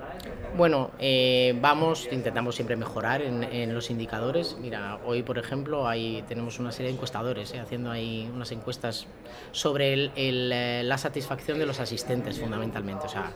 Bueno, 0.58 0.92
eh, 1.00 1.54
vamos, 1.60 2.08
intentamos 2.14 2.56
siempre 2.56 2.78
mejorar 2.78 3.22
en, 3.22 3.74
los 3.74 3.90
indicadores. 3.90 4.56
Mira, 4.58 5.00
hoy, 5.06 5.22
por 5.22 5.38
ejemplo, 5.38 5.86
ahí 5.86 6.24
tenemos 6.30 6.60
una 6.60 6.72
serie 6.72 6.88
de 6.88 6.94
encuestadores 6.94 7.54
eh, 7.54 7.60
haciendo 7.60 7.92
ahí 7.92 8.32
unas 8.34 8.54
encuestas 8.54 9.06
sobre 9.52 10.12
eh, 10.16 10.82
la 10.86 10.98
satisfacción 10.98 11.60
de 11.60 11.66
los 11.66 11.82
asistentes, 11.82 12.40
fundamentalmente. 12.40 13.06
O 13.06 13.10
sea, 13.10 13.34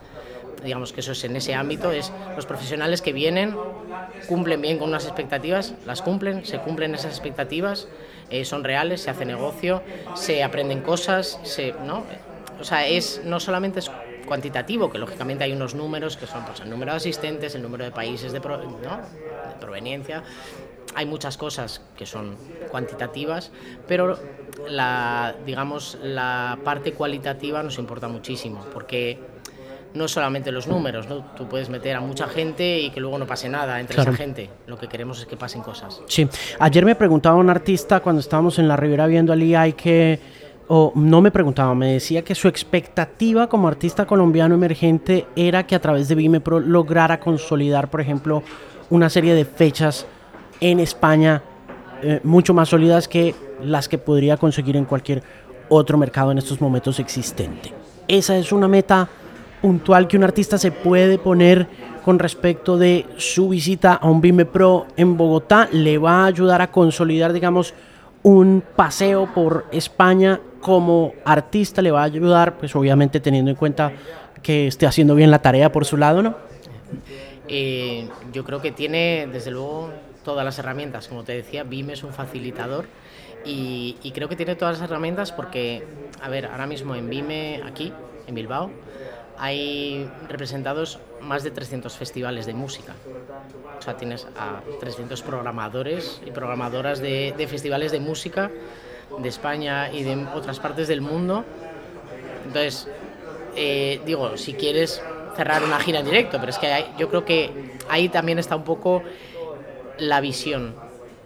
digamos 0.64 0.94
que 0.94 1.02
eso 1.02 1.12
es 1.12 1.22
en 1.26 1.36
ese 1.36 1.54
ámbito, 1.56 1.92
es 1.92 2.10
los 2.38 2.46
profesionales 2.46 3.02
que 3.02 3.12
vienen, 3.12 3.54
cumplen 4.30 4.62
bien 4.62 4.78
con 4.78 4.88
unas 4.88 5.04
expectativas, 5.06 5.74
las 5.86 6.02
cumplen, 6.02 6.46
se 6.46 6.60
cumplen 6.60 6.96
esas 6.96 7.12
expectativas, 7.12 7.90
eh, 8.30 8.46
son 8.46 8.64
reales, 8.64 9.02
se 9.02 9.10
hace 9.10 9.26
negocio, 9.26 9.82
se 10.16 10.44
aprenden 10.44 10.82
cosas, 10.82 11.40
se, 11.44 11.74
¿no? 11.86 12.04
O 12.60 12.64
sea, 12.64 12.88
es, 12.88 13.22
no 13.24 13.40
solamente 13.40 13.80
es 13.80 13.92
cuantitativo, 14.26 14.92
que 14.92 14.98
lógicamente 14.98 15.44
hay 15.44 15.54
unos 15.54 15.74
números 15.74 16.18
que 16.18 16.28
son 16.28 16.46
pues, 16.46 16.60
el 16.60 16.70
número 16.70 16.92
de 16.92 16.98
asistentes, 16.98 17.56
el 17.56 17.62
número 17.62 17.86
de 17.86 17.92
países 17.92 18.32
de, 18.32 18.40
de 18.40 19.56
proveniencia, 19.60 20.24
hay 20.96 21.06
muchas 21.06 21.38
cosas 21.38 21.82
que 21.98 22.06
son 22.06 22.36
cuantitativas, 22.70 23.52
pero 23.88 24.20
la, 24.68 25.36
digamos, 25.46 25.98
la 26.02 26.58
parte 26.64 26.94
cualitativa 26.94 27.64
nos 27.64 27.78
importa 27.78 28.08
muchísimo, 28.08 28.66
porque 28.74 29.20
no 29.94 30.08
solamente 30.08 30.52
los 30.52 30.68
números, 30.68 31.08
¿no? 31.08 31.26
Tú 31.36 31.48
puedes 31.48 31.70
meter 31.70 31.96
a 31.96 32.02
mucha 32.02 32.28
gente 32.28 32.80
y 32.80 32.92
que 32.92 33.00
luego 33.00 33.18
no 33.18 33.26
pase 33.26 33.50
nada 33.50 33.80
entre 33.80 34.02
esa 34.02 34.14
gente. 34.14 34.50
Lo 34.68 34.78
que 34.78 34.88
queremos 34.88 35.20
es 35.20 35.26
que 35.26 35.38
pasen 35.38 35.62
cosas. 35.62 36.02
Sí. 36.08 36.28
Ayer 36.60 36.86
me 36.86 36.96
preguntaba 36.96 37.38
un 37.38 37.50
artista 37.50 38.00
cuando 38.00 38.20
estábamos 38.20 38.60
en 38.60 38.68
la 38.68 38.76
Ribera 38.76 39.08
viendo 39.08 39.34
al 39.34 39.42
y 39.42 39.74
que 39.74 40.20
o 40.72 40.92
no 40.94 41.20
me 41.20 41.32
preguntaba, 41.32 41.74
me 41.74 41.94
decía 41.94 42.24
que 42.24 42.36
su 42.36 42.48
expectativa 42.48 43.50
como 43.50 43.68
artista 43.68 44.06
colombiano 44.06 44.54
emergente 44.54 45.26
era 45.36 45.66
que 45.66 45.74
a 45.74 45.82
través 45.82 46.08
de 46.08 46.14
Vimepro 46.14 46.60
lograra 46.60 47.20
consolidar, 47.20 47.90
por 47.90 48.02
ejemplo, 48.02 48.44
una 48.92 49.10
serie 49.10 49.34
de 49.34 49.46
fechas 49.46 50.06
en 50.62 50.80
España 50.80 51.42
eh, 52.04 52.20
mucho 52.24 52.54
más 52.54 52.70
sólidas 52.70 53.08
que 53.08 53.34
las 53.64 53.90
que 53.90 53.98
podría 53.98 54.38
conseguir 54.38 54.78
en 54.78 54.86
cualquier 54.86 55.24
otro 55.70 55.98
mercado 55.98 56.32
en 56.32 56.38
estos 56.38 56.62
momentos 56.62 57.00
existente. 57.00 57.74
Esa 58.08 58.38
es 58.38 58.52
una 58.52 58.68
meta 58.68 59.10
puntual 59.62 60.08
que 60.08 60.18
un 60.18 60.24
artista 60.24 60.58
se 60.58 60.72
puede 60.72 61.18
poner 61.18 61.68
con 62.04 62.20
respecto 62.20 62.78
de 62.78 63.06
su 63.18 63.50
visita 63.50 63.94
a 63.94 64.10
un 64.10 64.22
Vime 64.22 64.46
Pro 64.46 64.88
en 64.98 65.18
Bogotá? 65.18 65.70
¿Le 65.72 65.98
va 65.98 66.24
a 66.24 66.26
ayudar 66.26 66.62
a 66.62 66.72
consolidar, 66.72 67.34
digamos, 67.34 67.74
un 68.24 68.64
paseo 68.76 69.32
por 69.34 69.66
España 69.72 70.40
como 70.62 71.14
artista? 71.26 71.82
¿Le 71.82 71.92
va 71.92 72.02
a 72.02 72.06
ayudar, 72.06 72.58
pues 72.58 72.76
obviamente 72.76 73.20
teniendo 73.20 73.52
en 73.52 73.58
cuenta 73.58 73.92
que 74.42 74.68
esté 74.68 74.86
haciendo 74.88 75.16
bien 75.16 75.32
la 75.32 75.42
tarea 75.42 75.72
por 75.72 75.86
su 75.86 75.98
lado, 75.98 76.22
¿no? 76.22 76.36
Eh, 77.48 78.08
yo 78.32 78.44
creo 78.44 78.62
que 78.62 78.72
tiene, 78.72 79.28
desde 79.32 79.52
luego, 79.52 79.90
todas 80.24 80.46
las 80.46 80.60
herramientas. 80.60 81.08
Como 81.08 81.24
te 81.24 81.34
decía, 81.34 81.64
Vime 81.64 81.94
es 81.94 82.04
un 82.04 82.14
facilitador 82.14 82.86
y, 83.46 83.96
creo 84.14 84.30
que 84.30 84.36
tiene 84.36 84.56
todas 84.56 84.80
las 84.80 84.90
herramientas 84.90 85.32
porque, 85.32 85.84
a 86.22 86.30
ver, 86.30 86.46
ahora 86.46 86.68
mismo 86.68 86.96
en 86.96 87.10
Vime, 87.10 87.62
aquí, 87.66 87.92
en 88.28 88.36
Bilbao, 88.36 88.70
hay 89.40 90.10
representados 90.28 91.00
más 91.22 91.44
de 91.44 91.52
300 91.52 91.96
festivales 91.96 92.46
de 92.46 92.54
música. 92.54 92.94
O 93.78 93.82
sea, 93.82 93.96
tienes 93.96 94.28
a 94.38 94.62
300 94.80 95.22
programadores 95.22 96.22
y 96.26 96.32
programadoras 96.32 97.00
de, 97.00 97.48
festivales 97.50 97.92
de 97.94 98.02
música 98.02 98.52
de 99.18 99.30
España 99.30 99.92
y 99.92 100.04
de 100.04 100.28
otras 100.36 100.60
partes 100.60 100.90
del 100.90 101.00
mundo. 101.00 101.46
Entonces, 102.46 102.88
eh, 103.56 104.02
digo, 104.06 104.36
si 104.38 104.54
quieres 104.54 105.02
cerrar 105.38 105.64
una 105.64 105.80
gira 105.80 106.00
en 106.00 106.06
directo, 106.06 106.38
pero 106.38 106.50
es 106.50 106.58
que 106.58 106.86
yo 106.98 107.08
creo 107.08 107.24
que 107.24 107.78
ahí 107.88 108.10
también 108.10 108.40
está 108.40 108.58
un 108.58 108.66
poco 108.66 109.04
la 110.00 110.20
visión. 110.20 110.76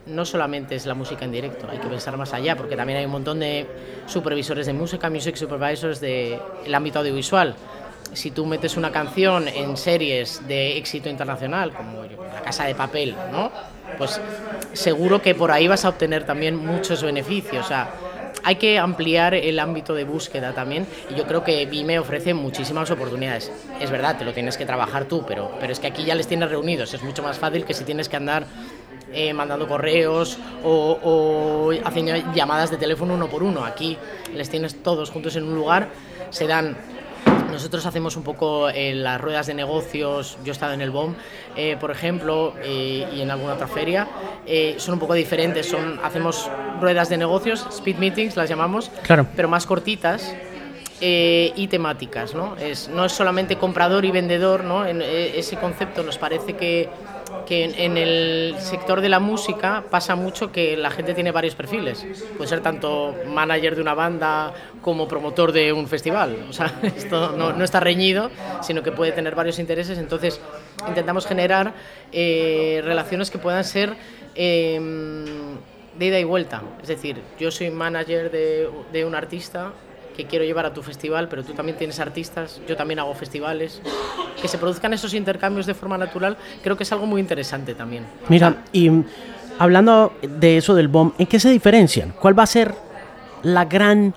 No 0.05 0.25
solamente 0.25 0.75
es 0.75 0.86
la 0.86 0.93
música 0.93 1.25
en 1.25 1.32
directo, 1.32 1.67
hay 1.67 1.79
que 1.79 1.88
pensar 1.88 2.15
más 2.17 2.34
allá, 2.34 2.55
porque 2.55 2.75
también 2.75 3.00
hay 3.00 3.05
un 3.05 3.12
montón 3.12 3.39
de 3.39 3.65
supervisores 4.05 4.67
de 4.67 4.74
música, 4.74 5.10
music 5.10 5.36
supervisors 5.36 6.00
del 6.00 6.39
ámbito 6.75 7.00
audiovisual. 7.00 7.55
Si 8.13 8.32
tú 8.32 8.46
metes 8.46 8.77
una 8.77 8.91
canción 8.91 9.48
en 9.48 9.75
series 9.77 10.48
de 10.48 10.77
éxito 10.77 11.10
internacional, 11.10 11.74
como 11.74 12.03
La 12.03 12.41
Casa 12.41 12.65
de 12.65 12.75
Papel, 12.75 13.15
¿no? 13.32 13.51
Pues 13.98 14.20
seguro 14.74 15.22
que 15.22 15.36
por 15.36 15.51
ahí 15.51 15.67
vas 15.67 15.86
a 15.86 15.89
obtener 15.89 16.25
también 16.25 16.55
muchos 16.55 17.03
beneficios. 17.03 17.65
O 17.65 17.67
sea, 17.67 17.89
hay 18.43 18.55
que 18.55 18.77
ampliar 18.77 19.34
el 19.34 19.60
ámbito 19.60 19.93
de 19.93 20.03
búsqueda 20.03 20.53
también 20.53 20.86
y 21.10 21.15
yo 21.15 21.25
creo 21.25 21.43
que 21.43 21.65
Vime 21.65 22.00
ofrece 22.00 22.34
muchísimas 22.34 22.91
oportunidades. 22.91 23.51
Es 23.79 23.89
verdad, 23.89 24.17
te 24.17 24.25
lo 24.25 24.34
tienes 24.34 24.58
que 24.58 24.65
trabajar 24.65 25.05
tú, 25.05 25.24
pero, 25.27 25.51
pero 25.60 25.72
es 25.72 25.79
que 25.79 25.88
aquí 25.88 26.03
ya 26.03 26.15
les 26.15 26.27
tienes 26.27 26.50
reunidos, 26.50 26.93
es 26.93 27.03
mucho 27.03 27.24
más 27.24 27.38
fácil 27.38 27.65
que 27.65 27.74
si 27.74 27.84
tienes 27.84 28.10
que 28.10 28.17
andar 28.17 28.46
eh, 29.13 29.34
mandando 29.34 29.67
correos 29.67 30.38
o, 30.63 31.00
o, 31.03 31.72
haciendo 31.86 32.15
llamadas 32.34 32.72
de 32.72 32.77
teléfono 32.77 33.13
uno 33.13 33.27
por 33.27 33.43
uno. 33.43 33.63
Aquí 33.63 33.98
les 34.34 34.50
tienes 34.50 34.82
todos 34.82 35.10
juntos 35.12 35.36
en 35.36 35.43
un 35.43 35.55
lugar, 35.55 35.89
se 36.29 36.48
dan 36.48 36.75
nosotros 37.53 37.86
hacemos 37.86 38.17
un 38.17 38.24
poco 38.24 38.69
eh, 38.69 38.93
las 38.93 39.22
ruedas 39.22 39.48
de 39.48 39.53
negocios, 39.53 40.38
yo 40.43 40.51
he 40.51 40.53
estado 40.53 40.74
en 40.74 40.81
el 40.81 40.91
BOM, 40.91 41.13
eh, 41.55 41.77
por 41.79 41.91
ejemplo, 41.91 42.53
eh, 42.62 43.07
y 43.15 43.22
en 43.22 43.31
alguna 43.31 43.53
otra 43.53 43.67
feria, 43.67 44.07
son 44.77 44.95
un 44.95 45.00
poco 45.00 45.13
diferentes, 45.13 45.69
son, 45.69 46.00
hacemos 46.03 46.50
ruedas 46.81 47.10
de 47.10 47.17
negocios, 47.17 47.65
speed 47.72 47.98
meetings 47.98 48.36
las 48.36 48.50
llamamos, 48.50 48.89
claro. 49.03 49.27
pero 49.36 49.48
más 49.48 49.65
cortitas, 49.65 50.36
y 51.05 51.67
temáticas, 51.67 52.33
¿no? 52.33 52.55
Es, 52.55 52.88
no 52.88 53.03
es 53.03 53.12
solamente 53.12 53.57
comprador 53.57 54.05
y 54.05 54.12
vendedor, 54.12 54.63
¿no? 54.63 54.86
En, 54.86 55.01
ese 55.01 55.57
concepto 55.57 56.01
nos 56.01 56.17
parece 56.17 56.53
que 56.53 56.88
que 57.46 57.63
en, 57.63 57.98
el 57.98 58.56
sector 58.60 59.02
de 59.02 59.10
la 59.10 59.20
música 59.20 59.84
pasa 59.90 60.16
mucho 60.16 60.52
que 60.52 60.78
la 60.78 60.92
gente 60.92 61.13
tiene 61.13 61.32
varios 61.32 61.56
perfiles. 61.56 62.06
Puede 62.38 62.50
ser 62.50 62.62
tanto 62.62 63.16
manager 63.28 63.75
de 63.75 63.82
una 63.82 63.94
banda 63.94 64.54
como 64.82 65.08
promotor 65.08 65.52
de 65.52 65.74
un 65.74 65.88
festival. 65.88 66.46
O 66.50 66.54
sea, 66.54 66.80
esto 66.96 67.32
no, 67.32 67.63
está 67.63 67.80
reñido, 67.80 68.30
sino 68.62 68.84
que 68.84 68.92
puede 68.92 69.12
tener 69.12 69.36
varios 69.36 69.60
intereses. 69.60 69.98
Entonces, 69.98 70.40
intentamos 70.88 71.25
generar 71.25 71.74
eh, 72.12 72.82
relaciones 72.84 73.30
que 73.30 73.38
puedan 73.38 73.63
ser 73.63 73.96
em, 74.36 75.26
de 75.98 76.06
ida 76.06 76.19
y 76.19 76.24
vuelta. 76.24 76.62
Es 76.82 76.88
decir, 76.88 77.22
yo 77.39 77.52
soy 77.52 77.69
manager 77.69 78.32
de, 78.32 78.69
de 78.91 79.06
un 79.06 79.15
artista 79.15 79.74
que 80.15 80.26
quiero 80.26 80.45
llevar 80.45 80.65
a 80.65 80.73
tu 80.73 80.82
festival, 80.84 81.28
pero 81.28 81.43
tú 81.43 81.54
también 81.54 81.78
tienes 81.78 81.99
artistas, 81.99 82.62
yo 82.67 82.76
también 82.76 82.99
hago 82.99 83.13
festivales. 83.15 83.82
Que 84.41 84.47
se 84.47 84.58
produzcan 84.58 84.93
esos 84.93 85.13
intercambios 85.13 85.65
de 85.65 85.73
forma 85.73 85.97
natural, 85.97 86.38
creo 86.62 86.76
que 86.78 86.84
es 86.84 86.91
algo 86.91 87.06
muy 87.06 87.21
interesante 87.21 87.76
también. 87.76 88.06
Mira, 88.30 88.63
y 88.71 88.91
hablando 89.58 90.13
de 90.21 90.58
eso 90.58 90.76
del 90.76 90.88
BOM, 90.88 91.13
¿en 91.17 91.28
qué 91.28 91.39
se 91.39 91.49
diferencian? 91.49 92.13
¿Cuál 92.19 92.38
va 92.38 92.43
a 92.43 92.47
ser 92.47 92.76
la 93.43 93.65
gran 93.65 94.13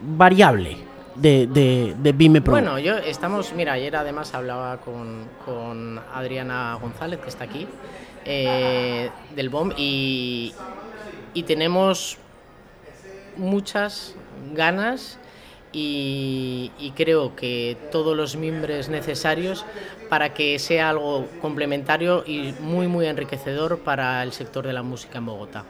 variable 0.00 0.76
de, 1.14 1.46
de, 1.46 1.96
de 1.98 2.12
Vime 2.12 2.40
Pro? 2.40 2.52
Bueno, 2.52 2.78
yo 2.78 2.98
estamos, 2.98 3.52
mira, 3.54 3.72
ayer 3.72 3.96
además 3.96 4.34
hablaba 4.34 4.76
con, 4.78 5.24
con 5.44 6.00
Adriana 6.14 6.78
González, 6.80 7.18
que 7.20 7.28
está 7.28 7.44
aquí, 7.44 7.66
eh, 8.24 9.10
del 9.34 9.48
BOM, 9.48 9.72
y, 9.76 10.52
y 11.34 11.42
tenemos 11.44 12.18
muchas 13.36 14.14
ganas 14.54 15.18
y, 15.72 16.92
creo 16.96 17.36
que 17.36 17.76
todos 17.92 18.16
los 18.16 18.36
miembros 18.36 18.88
necesarios 18.88 19.64
para 20.08 20.32
que 20.32 20.58
sea 20.58 20.90
algo 20.90 21.26
complementario 21.40 22.24
y 22.26 22.54
muy 22.60 22.88
muy 22.88 23.06
enriquecedor 23.06 23.80
para 23.80 24.22
el 24.22 24.32
sector 24.32 24.66
de 24.66 24.72
la 24.72 24.82
música 24.82 25.18
en 25.18 25.26
Bogotá. 25.26 25.64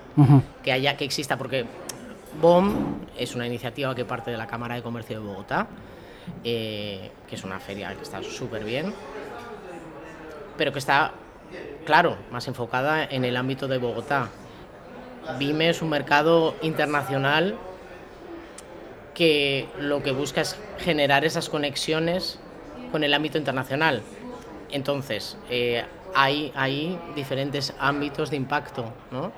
Que 0.63 0.73
haya 0.73 0.97
que 0.97 1.05
exista 1.05 1.37
porque 1.37 1.67
BOM 2.41 2.99
es 3.19 3.35
una 3.35 3.47
iniciativa 3.47 3.95
que 3.95 4.05
parte 4.05 4.31
de 4.31 4.37
la 4.37 4.47
Cámara 4.47 4.77
de 4.77 4.83
Comercio 4.83 5.21
de 5.21 5.27
Bogotá, 5.27 5.67
eh, 6.45 7.11
que 7.29 7.35
es 7.35 7.45
una 7.45 7.59
feria 7.59 7.95
que 7.95 8.03
está 8.03 8.23
súper 8.23 8.65
bien, 8.65 8.95
pero 10.57 10.73
que 10.73 10.79
está, 10.79 11.13
claro, 11.85 12.17
más 12.31 12.47
enfocada 12.47 13.05
en 13.05 13.25
el 13.25 13.37
ámbito 13.37 13.67
de 13.67 13.79
Bogotá. 13.79 14.29
Vime 15.39 15.71
es 15.71 15.83
un 15.83 15.91
mercado 15.91 16.55
internacional 16.63 17.59
que 19.19 19.67
lo 19.81 20.01
que 20.01 20.13
busca 20.13 20.43
es 20.43 20.57
generar 20.79 21.25
esas 21.25 21.49
conexiones 21.49 22.39
con 22.93 23.03
el 23.03 23.13
ámbito 23.13 23.37
internacional. 23.37 24.01
Entonces, 24.71 25.37
eh, 25.51 25.85
hay, 26.15 26.53
hay, 26.55 26.97
diferentes 27.17 27.75
ámbitos 27.81 28.31
de 28.31 28.37
impacto, 28.37 28.93
¿no? 29.11 29.33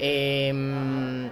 Em, 0.00 1.30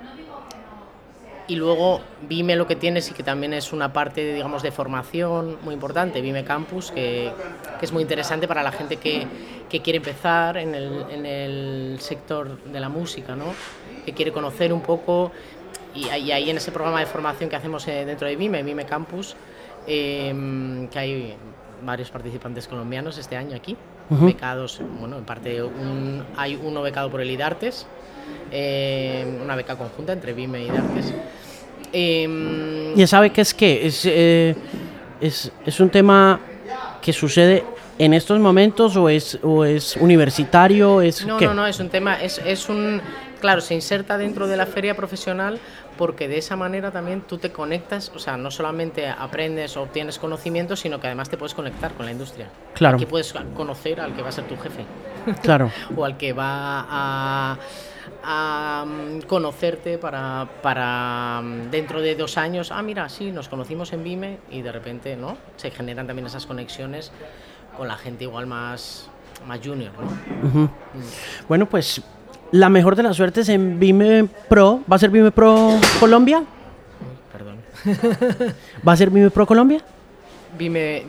y 1.49 1.57
luego 1.57 2.01
Vime 2.29 2.55
lo 2.55 2.69
que 2.69 2.77
tiene 2.77 3.01
sí 3.01 3.13
que 3.13 3.25
también 3.25 3.53
es 3.55 3.73
una 3.73 3.93
parte, 3.93 4.35
digamos, 4.35 4.63
de 4.63 4.71
formación 4.71 5.59
muy 5.63 5.75
importante, 5.75 6.21
Vime 6.21 6.45
Campus, 6.45 6.93
que, 6.93 7.33
que 7.81 7.85
es 7.85 7.93
muy 7.93 8.03
interesante 8.03 8.47
para 8.47 8.63
la 8.63 8.71
gente 8.71 8.99
que, 8.99 9.27
que 9.69 9.81
quiere 9.81 9.97
empezar 9.97 10.59
en 10.59 10.77
el, 10.77 11.07
en 11.11 11.27
el, 11.27 11.99
sector 11.99 12.63
de 12.63 12.79
la 12.79 12.89
música, 12.89 13.35
¿no? 13.35 13.47
que 14.05 14.13
quiere 14.13 14.31
conocer 14.31 14.73
un 14.73 14.81
poco 14.81 15.33
y, 15.95 16.09
ahí 16.09 16.51
en 16.51 16.57
ese 16.57 16.73
programa 16.73 17.01
de 17.01 17.07
formación 17.07 17.51
que 17.51 17.57
hacemos 17.57 17.87
eh, 17.89 18.05
dentro 18.05 18.29
de 18.29 18.37
Vime, 18.37 18.63
Vime 18.63 18.85
Campus, 18.85 19.35
em, 19.87 20.89
que 20.89 20.99
hay 20.99 21.37
varios 21.83 22.11
participantes 22.11 22.69
colombianos 22.69 23.19
este 23.19 23.37
año 23.37 23.57
aquí, 23.57 23.77
becados, 24.09 24.81
bueno, 24.99 25.19
en 25.19 25.25
parte 25.25 25.63
hay 26.37 26.61
uno 26.63 26.83
becado 26.83 27.11
por 27.11 27.21
el 27.21 27.31
IDARTES, 27.31 27.87
em, 28.51 29.43
una 29.43 29.57
beca 29.57 29.77
conjunta 29.77 30.13
entre 30.13 30.33
Vime 30.33 30.63
y 30.63 30.67
IDARTES. 30.67 31.15
Eh, 31.93 32.93
¿Ya 32.97 33.07
sabe 33.07 33.31
qué 33.31 33.41
es 33.41 33.55
qué? 33.55 33.87
Es, 33.87 34.03
eh, 34.05 34.55
es, 35.21 35.51
es, 35.65 35.81
un 35.81 35.91
tema 35.91 36.41
que 37.01 37.13
sucede 37.13 37.65
en 37.99 38.15
estos 38.15 38.39
momentos 38.41 38.97
o 38.97 39.09
es, 39.09 39.39
o 39.43 39.65
es 39.65 39.97
universitario? 39.97 41.03
Es, 41.03 41.27
no, 41.27 41.39
no, 41.39 41.55
no, 41.55 41.67
es 41.67 41.79
un 41.81 41.89
tema, 41.89 42.21
es, 42.23 42.41
es 42.45 42.69
un 42.69 43.01
claro, 43.41 43.61
se 43.61 43.75
inserta 43.75 44.19
dentro 44.19 44.47
de 44.47 44.57
la 44.57 44.67
feria 44.67 44.95
profesional 44.95 45.59
porque 45.99 46.29
de 46.29 46.39
esa 46.39 46.57
manera 46.57 46.91
también 46.91 47.23
tú 47.23 47.39
te 47.39 47.53
conectas, 47.53 48.11
o 48.15 48.19
sea, 48.19 48.37
no 48.37 48.51
solamente 48.51 49.09
aprendes 49.09 49.77
o 49.77 49.83
obtienes 49.83 50.19
conocimiento, 50.19 50.77
sino 50.77 51.01
que 51.01 51.09
además 51.09 51.29
te 51.29 51.37
puedes 51.37 51.55
conectar 51.55 51.93
con 51.93 52.07
la 52.07 52.13
industria. 52.13 52.49
Claro. 52.75 52.97
Aquí 52.97 53.07
puedes 53.07 53.35
conocer 53.55 54.01
al 54.01 54.15
que 54.15 54.23
va 54.23 54.29
a 54.29 54.33
ser 54.33 54.45
tu 54.45 54.57
jefe. 54.57 54.85
Claro. 55.43 55.71
o 55.97 56.05
al 56.05 56.17
que 56.17 56.33
va 56.33 57.59
a, 58.23 58.85
mm, 58.87 59.21
conocerte 59.27 59.99
para, 59.99 60.49
para 60.63 61.43
mm, 61.43 61.71
dentro 61.71 62.01
de 62.01 62.15
dos 62.15 62.39
años, 62.39 62.73
ah, 62.73 62.83
mira, 62.83 63.09
sí, 63.09 63.31
nos 63.31 63.49
conocimos 63.49 63.93
en 63.93 64.05
Vime 64.05 64.39
y 64.51 64.63
de 64.63 64.73
repente, 64.73 65.17
¿no? 65.17 65.37
Se 65.57 65.71
generan 65.71 66.07
también 66.07 66.27
esas 66.27 66.47
conexiones 66.47 67.13
con 67.77 67.89
la 67.89 67.97
gente 67.97 68.25
igual 68.25 68.47
más, 68.47 69.11
más 69.47 69.61
junior, 69.63 69.93
¿no? 69.99 70.71
Bueno, 71.49 71.67
pues 71.67 72.03
la 72.53 72.69
mejor 72.69 72.97
de 72.97 73.03
las 73.03 73.17
suertes 73.17 73.49
en 73.49 73.79
Vime 73.79 74.29
Pro. 74.49 74.81
¿Va 74.91 74.97
a 74.97 74.99
ser 74.99 75.11
Vime 75.11 75.31
Pro 75.31 75.79
Colombia? 75.99 76.43
Perdón. 77.33 77.57
¿Va 78.87 78.93
a 78.93 78.97
ser 78.97 79.11
Vime 79.11 79.31
Pro 79.31 79.47
Colombia? 79.47 79.83
Vime. 80.59 81.05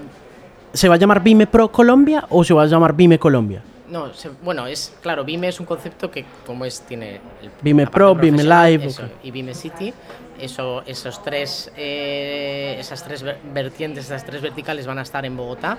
¿Se 0.73 0.87
va 0.87 0.95
a 0.95 0.97
llamar 0.97 1.21
Vime 1.21 1.47
Pro 1.47 1.71
Colombia 1.71 2.25
o 2.29 2.43
se 2.43 2.53
va 2.53 2.63
a 2.63 2.67
llamar 2.67 2.95
Vime 2.95 3.19
Colombia? 3.19 3.63
no, 3.91 4.09
bueno, 4.41 4.67
es 4.67 4.93
claro, 5.01 5.25
Vime 5.25 5.49
es 5.49 5.59
un 5.59 5.65
concepto 5.65 6.09
que 6.09 6.25
como 6.45 6.63
es 6.63 6.81
tiene 6.81 7.19
el, 7.41 7.51
Vime 7.61 7.85
Pro, 7.87 8.15
Vime 8.15 8.43
Live 8.43 8.89
y 9.21 9.31
Vime 9.31 9.53
City. 9.53 9.93
Eso, 10.39 10.81
esos 10.85 11.21
tres, 11.21 11.71
eh, 11.75 12.77
esas 12.79 13.03
tres 13.03 13.23
vertientes, 13.53 14.05
esas 14.05 14.25
tres 14.25 14.41
verticales 14.41 14.87
van 14.87 14.97
a 14.97 15.01
estar 15.01 15.25
en 15.25 15.35
Bogotá. 15.35 15.77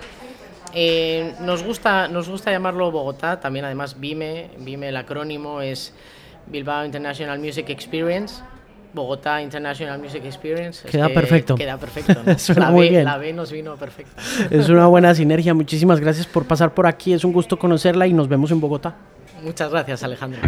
Eh, 0.75 1.35
nos 1.41 1.63
gusta, 1.63 2.09
nos 2.09 2.29
gusta 2.29 2.51
llamarlo 2.51 2.91
Bogotá. 2.91 3.41
También 3.41 3.65
además 3.65 3.99
Vime, 3.99 4.51
Vime 4.59 4.89
el 4.89 4.97
acrónimo 4.97 5.61
es 5.61 5.95
Bilbao 6.47 6.85
International 6.85 7.39
Music 7.39 7.69
Experience. 7.71 8.43
Bogotá 8.95 9.41
International 9.41 9.99
Music 9.99 10.23
Experience. 10.25 10.87
Queda 10.89 11.09
perfecto. 11.09 11.55
Queda 11.55 11.79
perfecto. 11.79 12.23
la, 12.61 12.71
muy 12.71 12.91
B, 12.91 13.03
la 13.03 13.17
B 13.17 13.33
nos 13.33 13.51
vino 13.51 13.77
perfecta. 13.77 14.21
Es 14.51 14.69
una 14.69 14.87
buena 14.87 15.15
sinergia. 15.15 15.55
Muchísimas 15.55 16.01
gracias 16.01 16.27
por 16.27 16.45
pasar 16.45 16.75
por 16.75 16.87
aquí. 16.87 17.13
Es 17.15 17.25
un 17.25 17.33
gusto 17.33 17.59
conocerla 17.59 18.07
y 18.07 18.13
nos 18.13 18.29
vemos 18.29 18.51
en 18.51 18.61
Bogotá. 18.61 18.95
Muchas 19.43 19.71
gracias, 19.71 20.03
Alejandro. 20.03 20.41